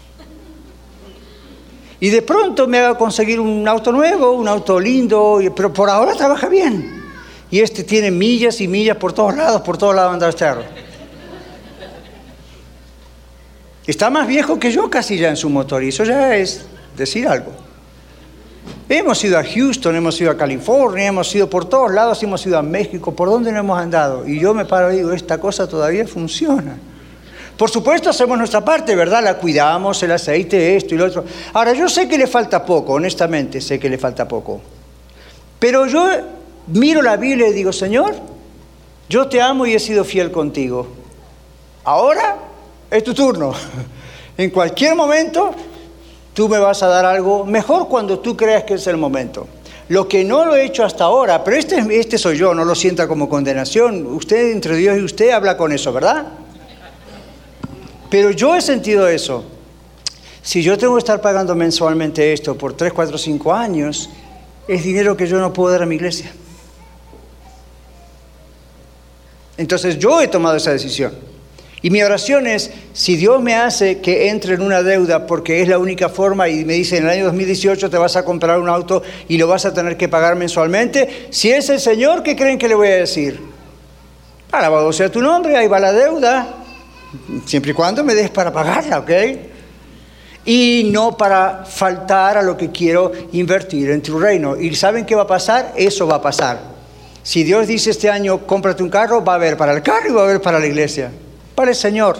[2.00, 6.14] Y de pronto me haga conseguir un auto nuevo, un auto lindo, pero por ahora
[6.14, 7.02] trabaja bien.
[7.50, 10.62] Y este tiene millas y millas por todos lados, por todos lados anda carro.
[13.86, 16.66] Está más viejo que yo casi ya en su motor y eso ya es
[16.96, 17.52] decir algo.
[18.86, 22.58] Hemos ido a Houston, hemos ido a California, hemos ido por todos lados, hemos ido
[22.58, 24.28] a México, ¿por dónde no hemos andado?
[24.28, 26.76] Y yo me paro y digo, esta cosa todavía funciona.
[27.58, 29.20] Por supuesto hacemos nuestra parte, ¿verdad?
[29.20, 31.24] La cuidamos, el aceite, esto y lo otro.
[31.52, 34.60] Ahora, yo sé que le falta poco, honestamente sé que le falta poco.
[35.58, 36.08] Pero yo
[36.68, 38.14] miro la Biblia y digo, Señor,
[39.08, 40.86] yo te amo y he sido fiel contigo.
[41.82, 42.36] Ahora
[42.90, 43.52] es tu turno.
[44.38, 45.50] En cualquier momento
[46.32, 49.48] tú me vas a dar algo mejor cuando tú creas que es el momento.
[49.88, 52.76] Lo que no lo he hecho hasta ahora, pero este, este soy yo, no lo
[52.76, 54.06] sienta como condenación.
[54.06, 56.24] Usted entre Dios y usted habla con eso, ¿verdad?
[58.10, 59.44] Pero yo he sentido eso.
[60.42, 64.08] Si yo tengo que estar pagando mensualmente esto por 3, 4, 5 años,
[64.66, 66.32] es dinero que yo no puedo dar a mi iglesia.
[69.56, 71.12] Entonces yo he tomado esa decisión.
[71.80, 75.68] Y mi oración es, si Dios me hace que entre en una deuda porque es
[75.68, 78.68] la única forma y me dice en el año 2018 te vas a comprar un
[78.68, 82.58] auto y lo vas a tener que pagar mensualmente, si es el Señor, ¿qué creen
[82.58, 83.38] que le voy a decir?
[84.50, 86.57] Alabado sea tu nombre, ahí va la deuda,
[87.44, 89.10] siempre y cuando me des para pagarla, ¿ok?
[90.44, 94.56] Y no para faltar a lo que quiero invertir en tu reino.
[94.56, 95.74] ¿Y saben qué va a pasar?
[95.76, 96.60] Eso va a pasar.
[97.22, 100.12] Si Dios dice este año, cómprate un carro, va a haber para el carro y
[100.12, 101.10] va a haber para la iglesia,
[101.54, 102.16] para el Señor.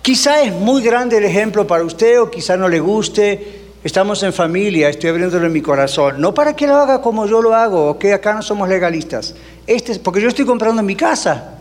[0.00, 3.62] Quizá es muy grande el ejemplo para usted o quizá no le guste.
[3.82, 6.18] Estamos en familia, estoy abriéndolo en mi corazón.
[6.18, 9.34] No para que lo haga como yo lo hago, ok, acá no somos legalistas.
[9.66, 11.53] Este, porque yo estoy comprando mi casa.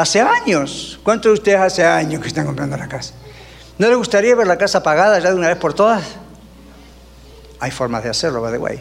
[0.00, 0.98] Hace años.
[1.02, 3.12] ¿Cuántos de ustedes hace años que están comprando la casa?
[3.76, 6.02] ¿No le gustaría ver la casa pagada ya de una vez por todas?
[7.58, 8.80] Hay formas de hacerlo, by the way.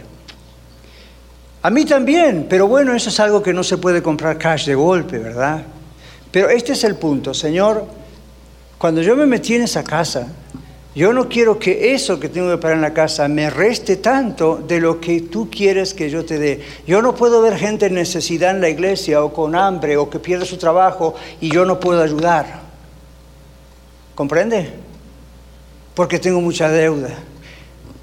[1.61, 4.75] A mí también, pero bueno, eso es algo que no se puede comprar cash de
[4.75, 5.63] golpe, ¿verdad?
[6.31, 7.85] Pero este es el punto, Señor,
[8.77, 10.25] cuando yo me metí en esa casa,
[10.95, 14.57] yo no quiero que eso que tengo que pagar en la casa me reste tanto
[14.67, 16.61] de lo que tú quieres que yo te dé.
[16.87, 20.19] Yo no puedo ver gente en necesidad en la iglesia o con hambre o que
[20.19, 22.61] pierde su trabajo y yo no puedo ayudar.
[24.15, 24.73] ¿Comprende?
[25.93, 27.09] Porque tengo mucha deuda.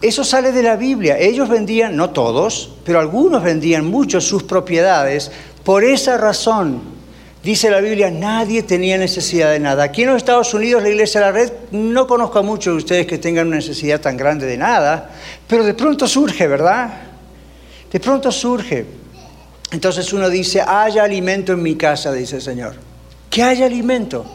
[0.01, 1.19] Eso sale de la Biblia.
[1.19, 5.33] Ellos vendían, no todos, pero algunos vendían mucho sus propiedades
[5.65, 6.96] por esa razón.
[7.47, 9.85] Dice la Biblia, nadie tenía necesidad de nada.
[9.85, 12.79] Aquí en los Estados Unidos, la iglesia de la red, no conozco a muchos de
[12.79, 15.11] ustedes que tengan una necesidad tan grande de nada,
[15.47, 16.93] pero de pronto surge, ¿verdad?
[17.93, 18.85] De pronto surge.
[19.71, 22.75] Entonces uno dice, haya alimento en mi casa, dice el Señor.
[23.31, 24.27] Que haya alimento.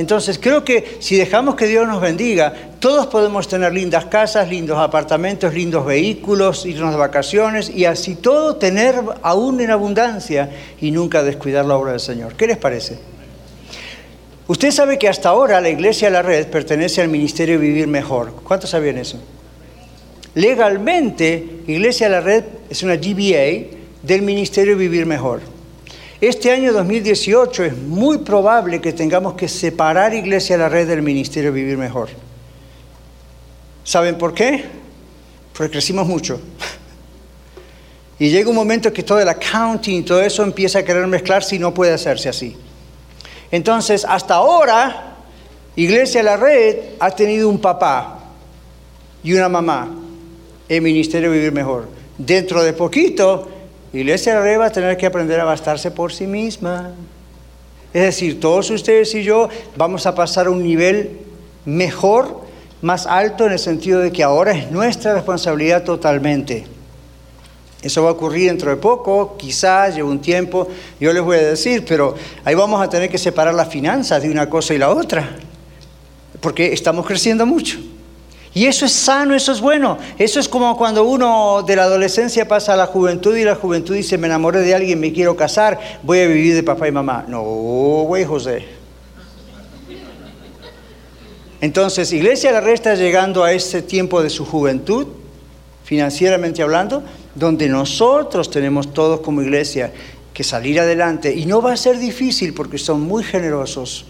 [0.00, 4.78] Entonces creo que si dejamos que Dios nos bendiga, todos podemos tener lindas casas, lindos
[4.78, 10.48] apartamentos, lindos vehículos, irnos de vacaciones y así todo tener aún en abundancia
[10.80, 12.34] y nunca descuidar la obra del Señor.
[12.34, 12.98] ¿Qué les parece?
[14.46, 18.32] Usted sabe que hasta ahora la Iglesia de la Red pertenece al Ministerio Vivir Mejor.
[18.42, 19.20] ¿Cuántos sabían eso?
[20.34, 25.59] Legalmente, Iglesia de la Red es una GBA del Ministerio Vivir Mejor.
[26.20, 31.00] Este año 2018 es muy probable que tengamos que separar Iglesia de la Red del
[31.00, 32.10] Ministerio Vivir Mejor.
[33.84, 34.66] ¿Saben por qué?
[35.54, 36.38] Porque crecimos mucho.
[38.18, 41.58] Y llega un momento que todo el accounting todo eso empieza a querer mezclarse y
[41.58, 42.54] no puede hacerse así.
[43.50, 45.16] Entonces, hasta ahora,
[45.74, 48.34] Iglesia la Red ha tenido un papá
[49.24, 49.88] y una mamá
[50.68, 51.88] en Ministerio Vivir Mejor.
[52.18, 53.48] Dentro de poquito,
[53.92, 56.92] Iglesia de va a tener que aprender a bastarse por sí misma.
[57.92, 61.18] Es decir, todos ustedes y yo vamos a pasar a un nivel
[61.64, 62.42] mejor,
[62.82, 66.66] más alto en el sentido de que ahora es nuestra responsabilidad totalmente.
[67.82, 70.68] Eso va a ocurrir dentro de poco, quizás lleve un tiempo,
[71.00, 72.14] yo les voy a decir, pero
[72.44, 75.36] ahí vamos a tener que separar las finanzas de una cosa y la otra,
[76.40, 77.78] porque estamos creciendo mucho.
[78.52, 79.96] Y eso es sano, eso es bueno.
[80.18, 83.94] Eso es como cuando uno de la adolescencia pasa a la juventud y la juventud
[83.94, 87.24] dice, me enamoré de alguien, me quiero casar, voy a vivir de papá y mamá.
[87.28, 88.80] No, güey José.
[91.60, 95.06] Entonces, Iglesia la Red está llegando a ese tiempo de su juventud,
[95.84, 97.02] financieramente hablando,
[97.34, 99.92] donde nosotros tenemos todos como iglesia
[100.32, 101.34] que salir adelante.
[101.34, 104.06] Y no va a ser difícil porque son muy generosos.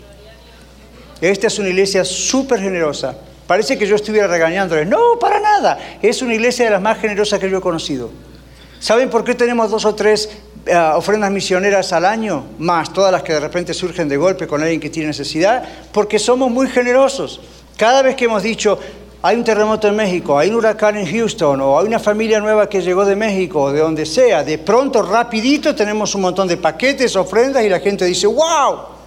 [1.21, 3.19] Esta es una iglesia súper generosa.
[3.51, 4.87] Parece que yo estuviera regañándoles.
[4.87, 5.77] No, para nada.
[6.01, 8.09] Es una iglesia de las más generosas que yo he conocido.
[8.79, 10.31] ¿Saben por qué tenemos dos o tres
[10.67, 12.45] eh, ofrendas misioneras al año?
[12.61, 15.65] Más todas las que de repente surgen de golpe con alguien que tiene necesidad.
[15.91, 17.41] Porque somos muy generosos.
[17.77, 18.79] Cada vez que hemos dicho,
[19.21, 22.69] hay un terremoto en México, hay un huracán en Houston, o hay una familia nueva
[22.69, 26.57] que llegó de México, o de donde sea, de pronto, rapidito, tenemos un montón de
[26.57, 29.01] paquetes, ofrendas, y la gente dice, wow,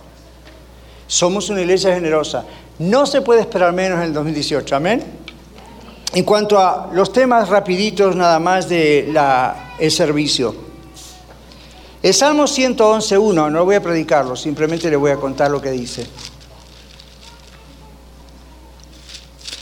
[1.08, 2.44] somos una iglesia generosa.
[2.80, 5.04] No se puede esperar menos en el 2018, amén.
[6.14, 9.14] En cuanto a los temas rapiditos nada más de
[9.80, 10.56] el servicio.
[12.02, 16.06] El Salmo 111.1, no voy a predicarlo, simplemente le voy a contar lo que dice.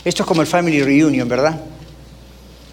[0.04, 1.60] Esto es como el Family Reunion, ¿verdad?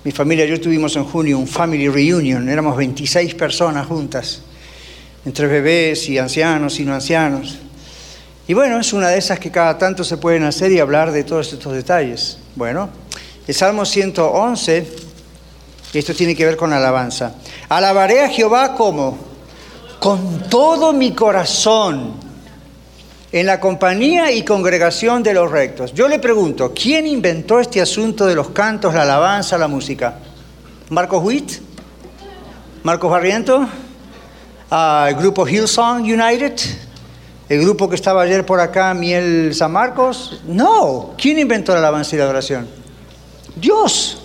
[0.04, 4.42] Mi familia y yo tuvimos en junio un Family Reunion, éramos 26 personas juntas,
[5.24, 7.60] entre bebés y ancianos y no ancianos.
[8.50, 11.24] Y bueno, es una de esas que cada tanto se pueden hacer y hablar de
[11.24, 12.40] todos estos detalles.
[12.56, 12.90] Bueno,
[13.46, 14.88] el Salmo 111,
[15.94, 17.36] esto tiene que ver con alabanza.
[17.70, 19.20] Alabaré a Jehová como
[20.00, 22.14] con todo mi corazón
[23.32, 25.94] en la compañía y congregación de los rectos.
[25.94, 30.16] Yo le pregunto, ¿quién inventó este asunto de los cantos, la alabanza, la música?
[30.90, 31.52] ¿Marcos Witt?
[32.82, 33.70] ¿Marcos Barriento?
[34.72, 36.89] Ah, ¿El grupo Hillsong United?
[37.50, 40.40] El grupo que estaba ayer por acá, Miel San Marcos.
[40.46, 42.68] No, ¿quién inventó la alabanza y la adoración?
[43.56, 44.22] Dios.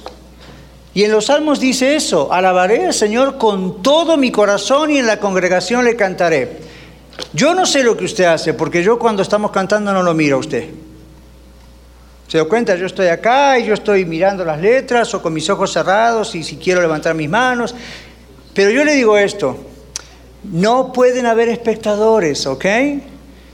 [0.92, 5.06] Y en los salmos dice eso, alabaré al Señor con todo mi corazón y en
[5.06, 6.58] la congregación le cantaré.
[7.32, 10.36] Yo no sé lo que usted hace, porque yo cuando estamos cantando no lo miro
[10.36, 10.68] a usted.
[12.28, 12.76] ¿Se da cuenta?
[12.76, 16.42] Yo estoy acá y yo estoy mirando las letras o con mis ojos cerrados y
[16.42, 17.74] si quiero levantar mis manos.
[18.52, 19.56] Pero yo le digo esto,
[20.44, 22.64] no pueden haber espectadores, ¿ok?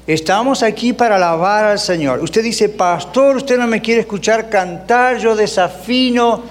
[0.06, 2.20] Estamos aquí para alabar al Señor.
[2.20, 6.42] Usted dice, pastor, usted no me quiere escuchar cantar, yo desafino.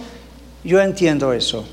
[0.64, 1.66] Yo entiendo eso.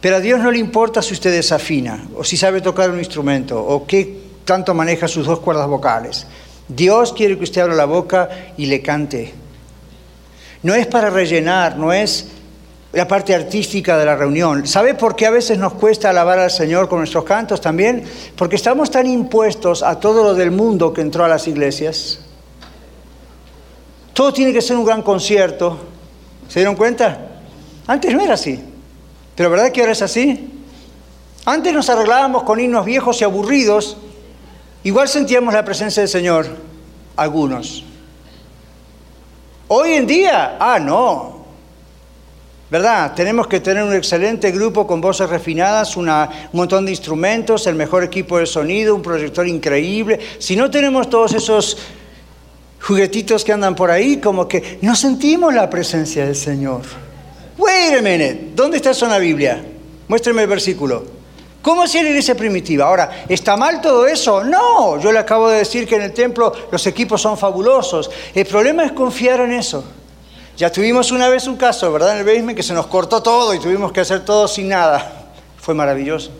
[0.00, 3.58] Pero a Dios no le importa si usted desafina, o si sabe tocar un instrumento,
[3.58, 6.26] o qué tanto maneja sus dos cuerdas vocales.
[6.68, 9.32] Dios quiere que usted abra la boca y le cante.
[10.62, 12.28] No es para rellenar, no es
[12.94, 14.66] la parte artística de la reunión.
[14.66, 18.04] ¿Sabe por qué a veces nos cuesta alabar al Señor con nuestros cantos también?
[18.36, 22.20] Porque estamos tan impuestos a todo lo del mundo que entró a las iglesias.
[24.12, 25.78] Todo tiene que ser un gran concierto.
[26.48, 27.18] ¿Se dieron cuenta?
[27.86, 28.62] Antes no era así.
[29.34, 30.50] Pero ¿verdad que ahora es así?
[31.44, 33.96] Antes nos arreglábamos con himnos viejos y aburridos.
[34.84, 36.46] Igual sentíamos la presencia del Señor.
[37.16, 37.84] Algunos.
[39.66, 41.33] Hoy en día, ah, no,
[42.70, 43.12] ¿Verdad?
[43.14, 46.10] Tenemos que tener un excelente grupo con voces refinadas, un
[46.52, 50.18] montón de instrumentos, el mejor equipo de sonido, un proyector increíble.
[50.38, 51.76] Si no tenemos todos esos
[52.80, 56.82] juguetitos que andan por ahí, como que no sentimos la presencia del Señor.
[57.56, 59.64] Wait a minute, ¿dónde está eso en la Biblia?
[60.08, 61.04] Muéstrame el versículo.
[61.62, 62.86] ¿Cómo hacía la iglesia primitiva?
[62.86, 64.44] Ahora, ¿está mal todo eso?
[64.44, 68.10] No, yo le acabo de decir que en el templo los equipos son fabulosos.
[68.34, 69.82] El problema es confiar en eso.
[70.56, 72.12] Ya tuvimos una vez un caso, ¿verdad?
[72.12, 75.32] En el basement que se nos cortó todo y tuvimos que hacer todo sin nada.
[75.60, 76.30] Fue maravilloso.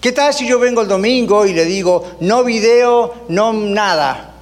[0.00, 4.34] ¿Qué tal si yo vengo el domingo y le digo, no video, no nada?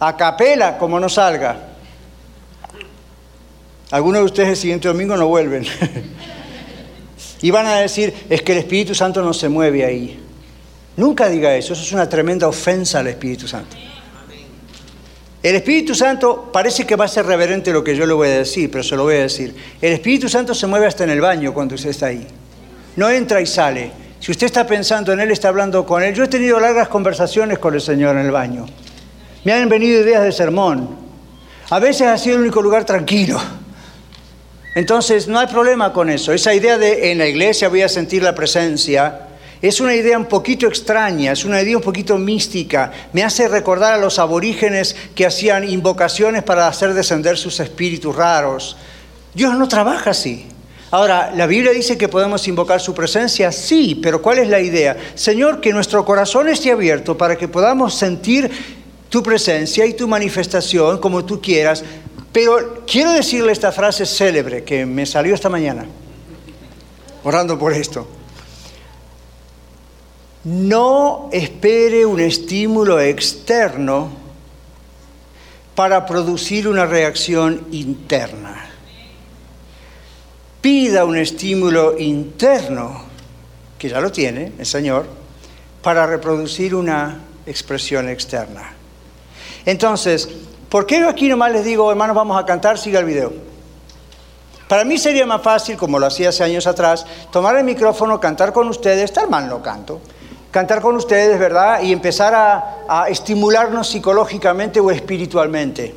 [0.00, 1.56] A capela, como no salga.
[3.90, 5.64] Algunos de ustedes el siguiente domingo no vuelven.
[7.42, 10.20] y van a decir, es que el Espíritu Santo no se mueve ahí.
[10.96, 13.76] Nunca diga eso, eso es una tremenda ofensa al Espíritu Santo.
[15.46, 18.38] El Espíritu Santo parece que va a ser reverente lo que yo le voy a
[18.38, 19.54] decir, pero se lo voy a decir.
[19.80, 22.26] El Espíritu Santo se mueve hasta en el baño cuando usted está ahí.
[22.96, 23.92] No entra y sale.
[24.18, 26.12] Si usted está pensando en Él, está hablando con Él.
[26.16, 28.66] Yo he tenido largas conversaciones con el Señor en el baño.
[29.44, 30.96] Me han venido ideas de sermón.
[31.70, 33.40] A veces ha sido el único lugar tranquilo.
[34.74, 36.32] Entonces, no hay problema con eso.
[36.32, 39.28] Esa idea de en la iglesia voy a sentir la presencia,
[39.62, 42.92] es una idea un poquito extraña, es una idea un poquito mística.
[43.12, 48.76] Me hace recordar a los aborígenes que hacían invocaciones para hacer descender sus espíritus raros.
[49.34, 50.46] Dios no trabaja así.
[50.90, 53.50] Ahora, ¿la Biblia dice que podemos invocar su presencia?
[53.50, 54.96] Sí, pero ¿cuál es la idea?
[55.14, 58.50] Señor, que nuestro corazón esté abierto para que podamos sentir
[59.08, 61.82] tu presencia y tu manifestación como tú quieras.
[62.32, 65.86] Pero quiero decirle esta frase célebre que me salió esta mañana,
[67.24, 68.06] orando por esto.
[70.46, 74.10] No espere un estímulo externo
[75.74, 78.70] para producir una reacción interna.
[80.60, 83.06] Pida un estímulo interno,
[83.76, 85.06] que ya lo tiene el Señor,
[85.82, 88.72] para reproducir una expresión externa.
[89.64, 90.28] Entonces,
[90.68, 93.32] ¿por qué aquí nomás les digo, hermanos, vamos a cantar, siga el video?
[94.68, 98.52] Para mí sería más fácil, como lo hacía hace años atrás, tomar el micrófono, cantar
[98.52, 100.00] con ustedes, tal mal no canto,
[100.56, 101.82] cantar con ustedes, ¿verdad?
[101.82, 105.94] Y empezar a, estimularnos psicológicamente o espiritualmente.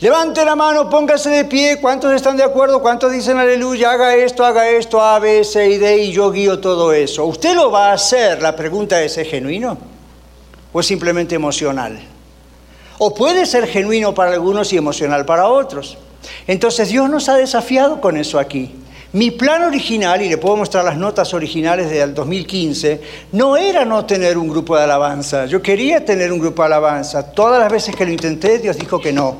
[0.00, 1.78] Levante la mano, póngase de pie.
[1.80, 2.82] ¿Cuántos están de acuerdo?
[2.82, 3.92] ¿Cuántos dicen aleluya?
[3.92, 7.26] Haga esto, haga esto, A, B, C y D y yo guío todo eso.
[7.26, 8.42] Usted lo va a hacer.
[8.42, 9.78] La pregunta es, ¿es genuino?
[10.72, 12.00] ¿O es simplemente emocional?
[12.98, 15.96] O puede ser genuino para algunos y emocional para otros.
[16.48, 18.74] Entonces Dios nos ha desafiado con eso aquí.
[19.14, 23.00] Mi plan original, y le puedo mostrar las notas originales del 2015,
[23.30, 25.46] no era no tener un grupo de alabanza.
[25.46, 27.30] Yo quería tener un grupo de alabanza.
[27.30, 29.36] Todas las veces que lo intenté, Dios dijo que no.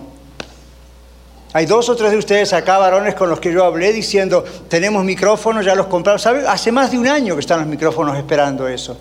[1.55, 5.05] Hay dos o tres de ustedes acá, varones, con los que yo hablé diciendo, tenemos
[5.05, 6.23] micrófonos, ya los compramos.
[6.23, 6.47] ¿Sabe?
[6.47, 8.97] Hace más de un año que están los micrófonos esperando eso.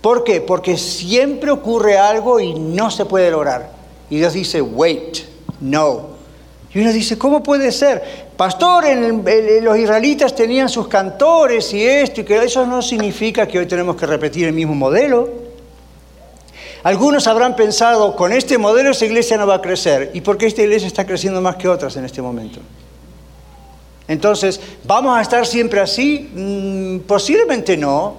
[0.00, 0.40] ¿Por qué?
[0.40, 3.70] Porque siempre ocurre algo y no se puede lograr.
[4.10, 5.18] Y Dios dice, wait,
[5.60, 6.11] no.
[6.74, 8.02] Y uno dice, ¿cómo puede ser?
[8.36, 8.84] Pastor,
[9.62, 13.96] los israelitas tenían sus cantores y esto y que eso no significa que hoy tenemos
[13.96, 15.28] que repetir el mismo modelo.
[16.82, 20.10] Algunos habrán pensado, con este modelo esa iglesia no va a crecer.
[20.14, 22.58] ¿Y por qué esta iglesia está creciendo más que otras en este momento?
[24.08, 26.30] Entonces, ¿vamos a estar siempre así?
[26.34, 28.14] Mm, posiblemente no,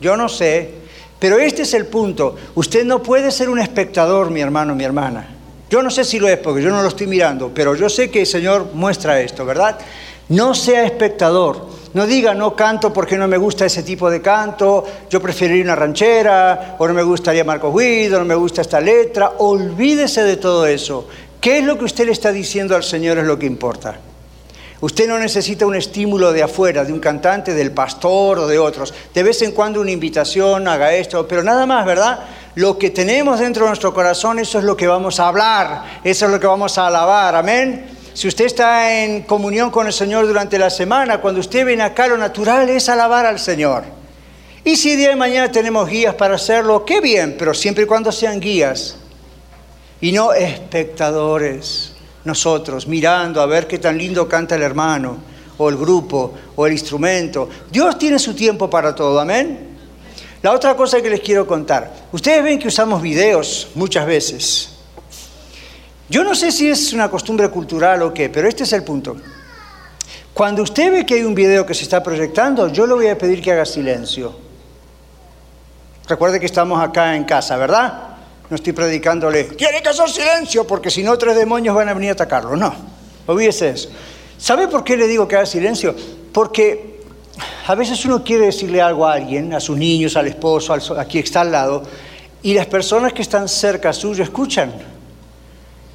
[0.00, 0.70] yo no sé.
[1.18, 2.36] Pero este es el punto.
[2.54, 5.39] Usted no puede ser un espectador, mi hermano, mi hermana.
[5.70, 8.10] Yo no sé si lo es porque yo no lo estoy mirando, pero yo sé
[8.10, 9.78] que el Señor muestra esto, ¿verdad?
[10.28, 11.68] No sea espectador.
[11.94, 15.76] No diga, no canto porque no me gusta ese tipo de canto, yo preferiría una
[15.76, 19.34] ranchera, o no me gustaría Marco Guido, no me gusta esta letra.
[19.38, 21.06] Olvídese de todo eso.
[21.40, 23.96] ¿Qué es lo que usted le está diciendo al Señor es lo que importa?
[24.80, 28.94] Usted no necesita un estímulo de afuera, de un cantante, del pastor o de otros.
[29.12, 32.20] De vez en cuando una invitación, haga esto, pero nada más, ¿verdad?
[32.56, 36.26] Lo que tenemos dentro de nuestro corazón, eso es lo que vamos a hablar, eso
[36.26, 37.86] es lo que vamos a alabar, amén.
[38.12, 42.08] Si usted está en comunión con el Señor durante la semana, cuando usted viene acá,
[42.08, 43.84] lo natural es alabar al Señor.
[44.64, 48.12] Y si día de mañana tenemos guías para hacerlo, qué bien, pero siempre y cuando
[48.12, 48.96] sean guías
[50.00, 51.92] y no espectadores,
[52.24, 55.18] nosotros mirando a ver qué tan lindo canta el hermano
[55.56, 57.48] o el grupo o el instrumento.
[57.70, 59.69] Dios tiene su tiempo para todo, amén.
[60.42, 64.70] La otra cosa que les quiero contar, ustedes ven que usamos videos muchas veces.
[66.08, 69.16] Yo no sé si es una costumbre cultural o qué, pero este es el punto.
[70.32, 73.18] Cuando usted ve que hay un video que se está proyectando, yo le voy a
[73.18, 74.34] pedir que haga silencio.
[76.08, 78.16] Recuerde que estamos acá en casa, ¿verdad?
[78.48, 82.10] No estoy predicándole, tiene que hacer silencio porque si no tres demonios van a venir
[82.10, 82.56] a atacarlo.
[82.56, 82.74] No.
[83.26, 83.90] Olvídese eso.
[84.38, 85.94] ¿Sabe por qué le digo que haga silencio?
[86.32, 86.99] Porque
[87.66, 91.04] a veces uno quiere decirle algo a alguien, a sus niños, al esposo, al, a
[91.04, 91.82] quien está al lado,
[92.42, 94.72] y las personas que están cerca suyo escuchan.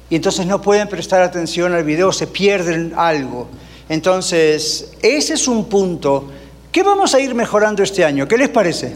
[0.08, 3.48] Y entonces no pueden prestar atención al video, se pierden algo.
[3.88, 6.28] Entonces, ese es un punto
[6.70, 8.28] que vamos a ir mejorando este año.
[8.28, 8.94] ¿Qué les parece?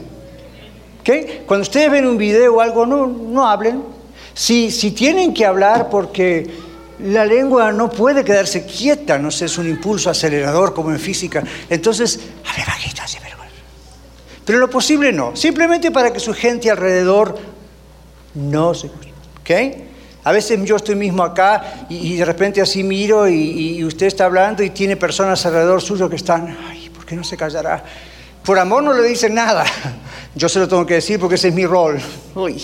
[1.00, 1.42] ¿Okay?
[1.46, 3.82] Cuando ustedes ven un video o algo, no, no hablen.
[4.34, 6.48] Si, si tienen que hablar porque
[7.04, 11.42] la lengua no puede quedarse quieta, no sé, es un impulso acelerador como en física.
[11.68, 13.00] Entonces, hable bajito.
[14.50, 17.38] Pero lo posible no, simplemente para que su gente alrededor
[18.34, 19.12] no se escuche.
[19.40, 19.50] ¿Ok?
[20.24, 24.24] A veces yo estoy mismo acá y, de repente así miro y, y, usted está
[24.24, 27.84] hablando y tiene personas alrededor suyo que están, ay, ¿por qué no se callará?
[28.44, 29.64] Por amor no le dicen nada.
[30.34, 32.00] Yo se lo tengo que decir porque ese es mi rol.
[32.34, 32.60] Uy.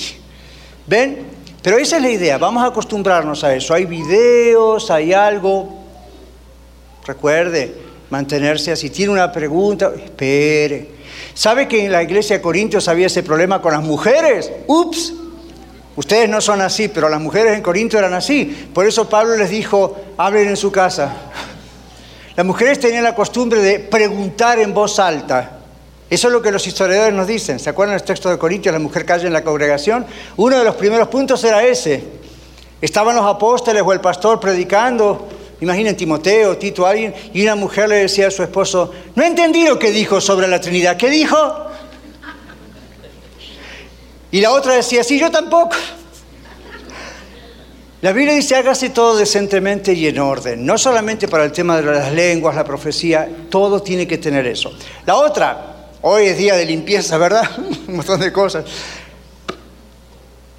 [0.89, 1.36] ¿Ven?
[1.66, 3.74] Pero esa es la idea, vamos a acostumbrarnos a eso.
[3.74, 5.68] Hay videos, hay algo.
[7.04, 7.74] Recuerde,
[8.08, 8.88] mantenerse así.
[8.88, 10.90] Tiene una pregunta, espere.
[11.34, 14.52] ¿Sabe que en la iglesia de Corintios había ese problema con las mujeres?
[14.68, 15.12] Ups,
[15.96, 18.44] ustedes no son así, pero las mujeres en Corinto eran así.
[18.72, 21.16] Por eso Pablo les dijo, hablen en su casa.
[22.36, 25.58] Las mujeres tenían la costumbre de preguntar en voz alta.
[26.09, 27.59] Eso es lo que los historiadores nos dicen.
[27.59, 28.72] ¿Se acuerdan del texto de Corintios?
[28.72, 30.07] La mujer calla en la congregación.
[30.36, 32.04] Uno de los primeros puntos era ese.
[32.80, 35.28] Estaban los apóstoles o el pastor predicando.
[35.61, 37.12] Imaginen Timoteo, Tito, alguien.
[37.32, 40.61] Y una mujer le decía a su esposo, no entendí lo que dijo sobre la
[40.61, 40.96] Trinidad.
[40.96, 41.66] ¿Qué dijo?
[44.30, 45.76] Y la otra decía, sí, yo tampoco.
[48.02, 50.64] La Biblia dice, hágase todo decentemente y en orden.
[50.64, 54.72] No solamente para el tema de las lenguas, la profecía, todo tiene que tener eso.
[55.07, 55.75] La otra,
[56.09, 57.50] Hoy es día de limpieza, ¿verdad?
[57.88, 58.64] Un montón de cosas.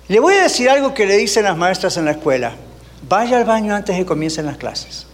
[0.10, 2.54] Le voy a decir algo que le dicen las maestras en la escuela.
[3.08, 5.08] Vaya al baño antes de que comiencen las clases.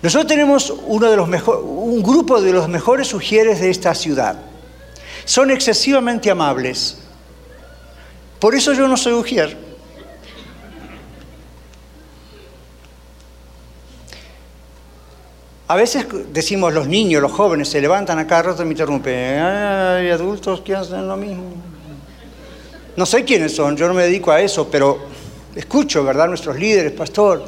[0.00, 4.36] Nosotros tenemos uno de los un grupo de los mejores sugieres de esta ciudad.
[5.26, 7.00] Son excesivamente amables.
[8.40, 9.58] Por eso yo no soy ujier.
[15.68, 19.40] A veces decimos los niños, los jóvenes, se levantan a cada rato me interrumpen.
[19.40, 21.44] Hay adultos que hacen lo mismo.
[22.96, 24.98] No sé quiénes son, yo no me dedico a eso, pero
[25.54, 26.28] escucho, ¿verdad?
[26.28, 27.44] Nuestros líderes, pastor,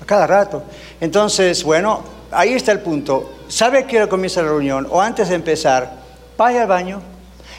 [0.00, 0.62] a cada rato.
[1.00, 3.32] Entonces, bueno, ahí está el punto.
[3.48, 4.86] ¿Sabe a qué hora comienza la reunión?
[4.90, 5.92] O antes de empezar,
[6.36, 7.02] vaya al baño.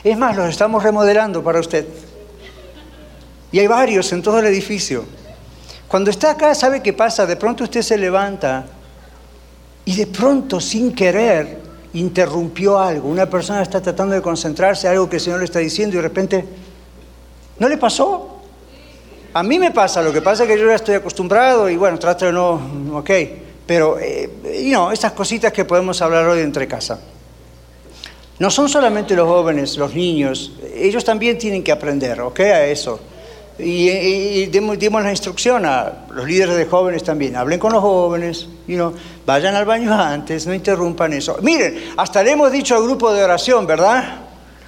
[0.02, 1.86] Es más, los estamos remodelando para usted.
[3.50, 5.04] Y hay varios en todo el edificio.
[5.88, 7.26] Cuando está acá, ¿sabe qué pasa?
[7.26, 8.66] De pronto usted se levanta
[9.86, 11.58] y de pronto, sin querer,
[11.94, 13.08] interrumpió algo.
[13.08, 15.96] Una persona está tratando de concentrarse en algo que el Señor le está diciendo y
[15.96, 16.44] de repente,
[17.58, 18.36] ¿no le pasó?
[19.32, 21.98] A mí me pasa, lo que pasa es que yo ya estoy acostumbrado y bueno,
[21.98, 22.60] trato de no,
[22.94, 23.10] ok,
[23.66, 24.30] pero, eh,
[24.62, 27.00] y no, esas cositas que podemos hablar hoy entre casa.
[28.38, 32.40] No son solamente los jóvenes, los niños, ellos también tienen que aprender, ¿ok?
[32.40, 33.00] A eso.
[33.58, 38.48] Y, y, dimos, la instrucción a los líderes de jóvenes también, hablen con los jóvenes,
[39.26, 41.38] vayan al baño antes, no interrumpan eso.
[41.42, 44.20] Miren, hasta le hemos dicho al grupo de oración, ¿verdad?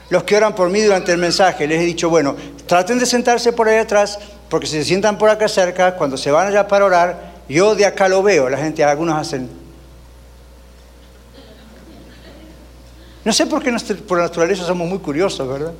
[0.08, 2.34] Los que oran por mí durante el mensaje, les he dicho, bueno,
[2.66, 4.18] traten de sentarse por ahí atrás,
[4.48, 7.86] porque si se sientan por acá cerca, cuando se van allá para orar, yo de
[7.86, 9.48] acá lo veo, la gente, algunos hacen...
[13.24, 13.72] No sé por qué
[14.08, 15.72] por naturaleza somos muy curiosos, ¿verdad?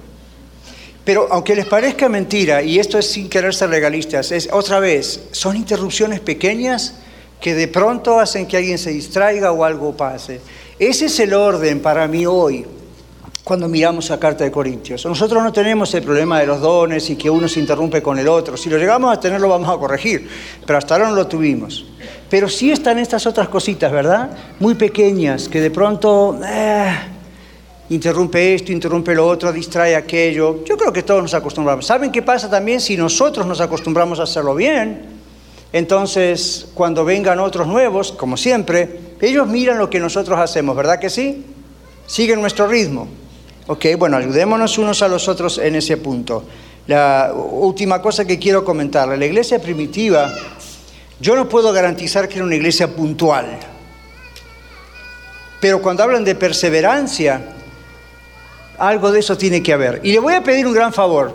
[1.05, 5.29] Pero aunque les parezca mentira, y esto es sin querer ser legalistas, es otra vez,
[5.33, 6.95] son interrupciones pequeñas
[7.41, 10.41] que de pronto hacen que alguien se distraiga o algo pase.
[10.79, 12.67] Ese es el orden para mí hoy,
[13.43, 15.05] cuando miramos la carta de Corintios.
[15.07, 18.29] Nosotros no tenemos el problema de los dones y que uno se interrumpe con el
[18.29, 18.57] otro.
[18.57, 20.29] Si lo llegamos a tener, lo vamos a corregir,
[20.67, 21.87] pero hasta ahora no lo tuvimos.
[22.29, 24.31] Pero sí están estas otras cositas, ¿verdad?
[24.61, 26.39] Muy pequeñas, que de pronto...
[26.47, 26.93] Eh,
[27.91, 30.65] interrumpe esto, interrumpe lo otro, distrae aquello.
[30.65, 31.87] Yo creo que todos nos acostumbramos.
[31.87, 35.21] ¿Saben qué pasa también si nosotros nos acostumbramos a hacerlo bien?
[35.73, 41.11] Entonces, cuando vengan otros nuevos, como siempre, ellos miran lo que nosotros hacemos, ¿verdad que
[41.11, 41.45] sí?
[42.07, 43.07] Siguen nuestro ritmo.
[43.67, 46.45] Ok, bueno, ayudémonos unos a los otros en ese punto.
[46.87, 50.33] La última cosa que quiero comentar, la iglesia primitiva,
[51.21, 53.47] yo no puedo garantizar que era una iglesia puntual,
[55.61, 57.60] pero cuando hablan de perseverancia,
[58.81, 60.01] algo de eso tiene que haber.
[60.03, 61.35] Y le voy a pedir un gran favor.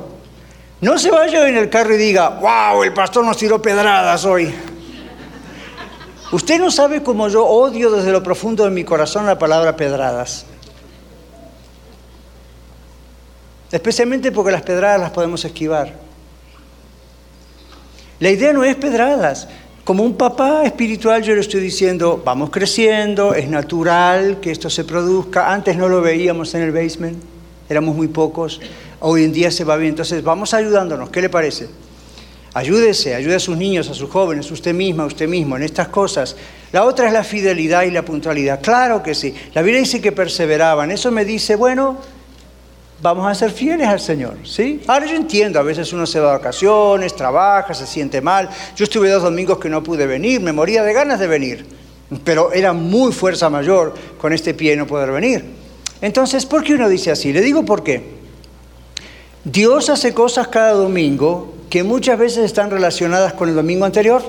[0.82, 4.54] No se vaya en el carro y diga, wow, el pastor nos tiró pedradas hoy.
[6.32, 10.46] Usted no sabe cómo yo odio desde lo profundo de mi corazón la palabra pedradas.
[13.72, 15.94] Especialmente porque las pedradas las podemos esquivar.
[18.20, 19.48] La idea no es pedradas.
[19.84, 24.84] Como un papá espiritual yo le estoy diciendo, vamos creciendo, es natural que esto se
[24.84, 25.54] produzca.
[25.54, 27.24] Antes no lo veíamos en el basement,
[27.70, 28.60] éramos muy pocos.
[29.00, 29.90] Hoy en día se va bien.
[29.90, 31.10] Entonces vamos ayudándonos.
[31.10, 31.68] ¿Qué le parece?
[32.54, 36.38] Ayúdese, ayude a sus niños, a sus jóvenes, usted misma, usted mismo, en estas cosas.
[36.72, 38.62] La otra es la fidelidad y la puntualidad.
[38.62, 39.36] Claro que sí.
[39.54, 40.90] La Biblia dice que perseveraban.
[40.90, 41.98] Eso me dice, bueno,
[43.02, 44.82] vamos a ser fieles al Señor, ¿sí?
[44.88, 48.50] Ahora yo entiendo, a veces uno se va de vacaciones, trabaja, se siente mal.
[48.76, 51.66] Yo estuve dos domingos que no pude venir, me moría de ganas de venir,
[52.24, 55.65] pero era muy fuerza mayor con este pie no poder venir.
[56.06, 57.34] Entonces, ¿por qué uno dice así?
[57.34, 58.04] Le digo por qué.
[59.44, 64.22] Dios hace cosas cada domingo que muchas veces están relacionadas con el domingo anterior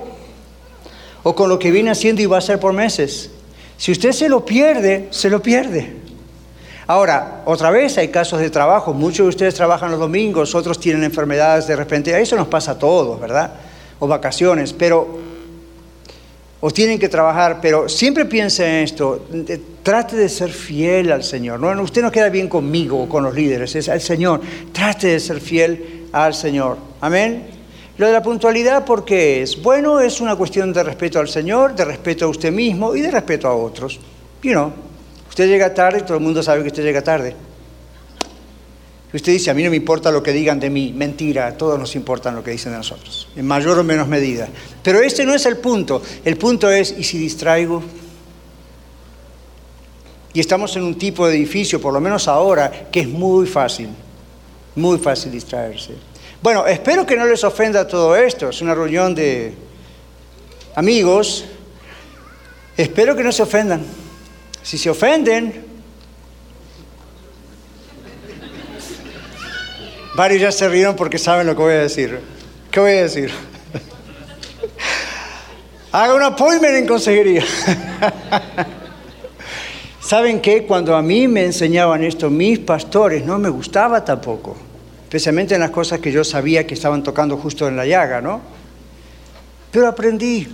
[1.22, 3.30] o con lo que viene haciendo y va a hacer por meses.
[3.76, 5.96] Si usted se lo pierde, se lo pierde.
[6.86, 11.04] Ahora, otra vez hay casos de trabajo, muchos de ustedes trabajan los domingos, otros tienen
[11.04, 13.52] enfermedades de repente, eso nos pasa a todos, ¿verdad?
[13.98, 15.18] O vacaciones, pero,
[16.60, 19.26] o tienen que trabajar, pero siempre piense en esto,
[19.82, 21.82] trate de ser fiel al Señor, ¿no?
[21.82, 24.40] usted no queda bien conmigo o con los líderes, es al Señor,
[24.72, 27.56] trate de ser fiel al Señor, amén.
[27.98, 29.62] Lo de la puntualidad, ¿por qué es?
[29.62, 33.10] Bueno, es una cuestión de respeto al Señor, de respeto a usted mismo y de
[33.10, 33.98] respeto a otros,
[34.42, 34.70] you know.
[35.30, 37.34] Usted llega tarde, todo el mundo sabe que usted llega tarde.
[39.12, 40.92] Usted dice, a mí no me importa lo que digan de mí.
[40.94, 44.48] Mentira, a todos nos importa lo que dicen de nosotros, en mayor o menos medida.
[44.82, 46.02] Pero este no es el punto.
[46.24, 47.82] El punto es, ¿y si distraigo?
[50.32, 53.88] Y estamos en un tipo de edificio, por lo menos ahora, que es muy fácil,
[54.74, 55.94] muy fácil distraerse.
[56.42, 58.50] Bueno, espero que no les ofenda todo esto.
[58.50, 59.54] Es una reunión de
[60.74, 61.44] amigos.
[62.76, 63.82] Espero que no se ofendan.
[64.62, 65.65] Si se ofenden,
[70.16, 72.18] varios ya se rieron porque saben lo que voy a decir.
[72.70, 73.30] ¿Qué voy a decir?
[75.92, 77.44] Haga un appointment en consejería.
[80.00, 80.64] ¿Saben qué?
[80.64, 84.56] Cuando a mí me enseñaban esto mis pastores, no me gustaba tampoco.
[85.04, 88.40] Especialmente en las cosas que yo sabía que estaban tocando justo en la llaga, ¿no?
[89.70, 90.48] Pero aprendí.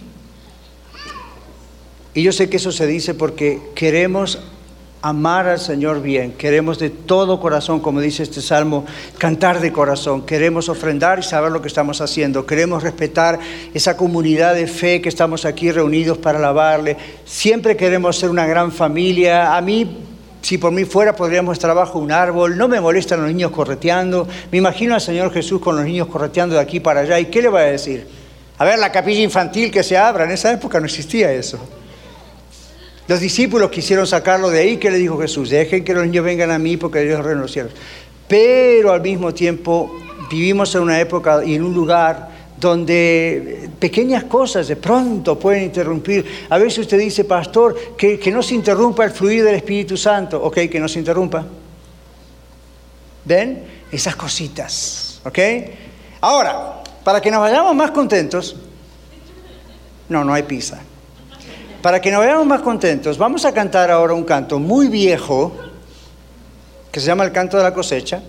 [2.15, 4.39] Y yo sé que eso se dice porque queremos
[5.03, 8.87] amar al Señor bien, queremos de todo corazón, como dice este salmo,
[9.19, 13.41] cantar de corazón, queremos ofrendar y saber lo que estamos haciendo, queremos respetar
[13.75, 18.71] esa comunidad de fe que estamos aquí reunidos para alabarle, siempre queremos ser una gran
[18.71, 19.99] familia, a mí
[20.43, 22.59] si por mí fuera, podríamos estar bajo un árbol.
[22.59, 24.27] No me molestan los niños correteando.
[24.51, 27.21] Me imagino al Señor Jesús con los niños correteando de aquí para allá.
[27.21, 28.09] ¿Y qué le va a decir?
[28.59, 30.25] A ver, la capilla infantil que se abra.
[30.25, 31.61] En esa época no existía eso.
[33.13, 34.79] Los discípulos quisieron sacarlo de ahí.
[34.79, 35.51] ¿Qué le dijo Jesús?
[35.51, 37.75] Dejen que los niños vengan a mí porque Dios de los cielos.
[38.27, 39.93] Pero al mismo tiempo
[40.31, 46.25] vivimos en una época y en un lugar donde pequeñas cosas de pronto pueden interrumpir.
[46.49, 50.43] A veces usted dice, pastor, que, que no se interrumpa el fluir del Espíritu Santo.
[50.43, 51.45] Ok, que no se interrumpa.
[53.27, 53.63] ¿Ven?
[53.93, 55.21] Esas cositas.
[55.23, 55.39] ¿Ok?
[56.23, 58.57] Ahora, para que nos vayamos más contentos,
[60.09, 60.81] no, no hay pizza.
[61.83, 65.53] Para que nos veamos más contentos, vamos a cantar ahora un canto muy viejo,
[66.93, 68.23] que se llama el canto de la cosecha,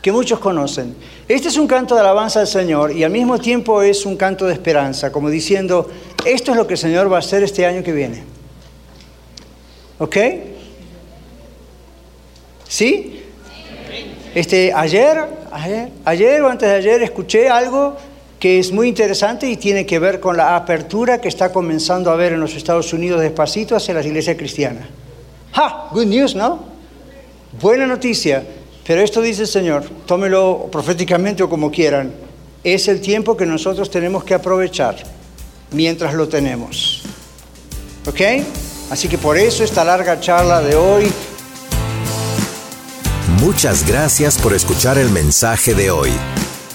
[0.00, 0.94] que muchos conocen.
[1.26, 4.46] Este es un canto de alabanza al Señor y al mismo tiempo es un canto
[4.46, 5.90] de esperanza, como diciendo,
[6.24, 8.22] esto es lo que el Señor va a hacer este año que viene.
[9.98, 10.16] ¿Ok?
[12.68, 13.24] ¿Sí?
[14.32, 17.96] Este, ayer, ayer, ayer o antes de ayer escuché algo
[18.38, 22.14] que es muy interesante y tiene que ver con la apertura que está comenzando a
[22.14, 24.86] haber en los Estados Unidos despacito hacia las iglesias cristianas.
[25.52, 25.88] ¡Ja!
[25.92, 26.60] Good news, ¿no?
[27.60, 28.44] Buena noticia.
[28.86, 32.12] Pero esto dice el Señor, tómelo proféticamente o como quieran,
[32.64, 34.96] es el tiempo que nosotros tenemos que aprovechar
[35.72, 37.02] mientras lo tenemos.
[38.06, 38.20] ¿Ok?
[38.90, 41.12] Así que por eso esta larga charla de hoy.
[43.40, 46.10] Muchas gracias por escuchar el mensaje de hoy.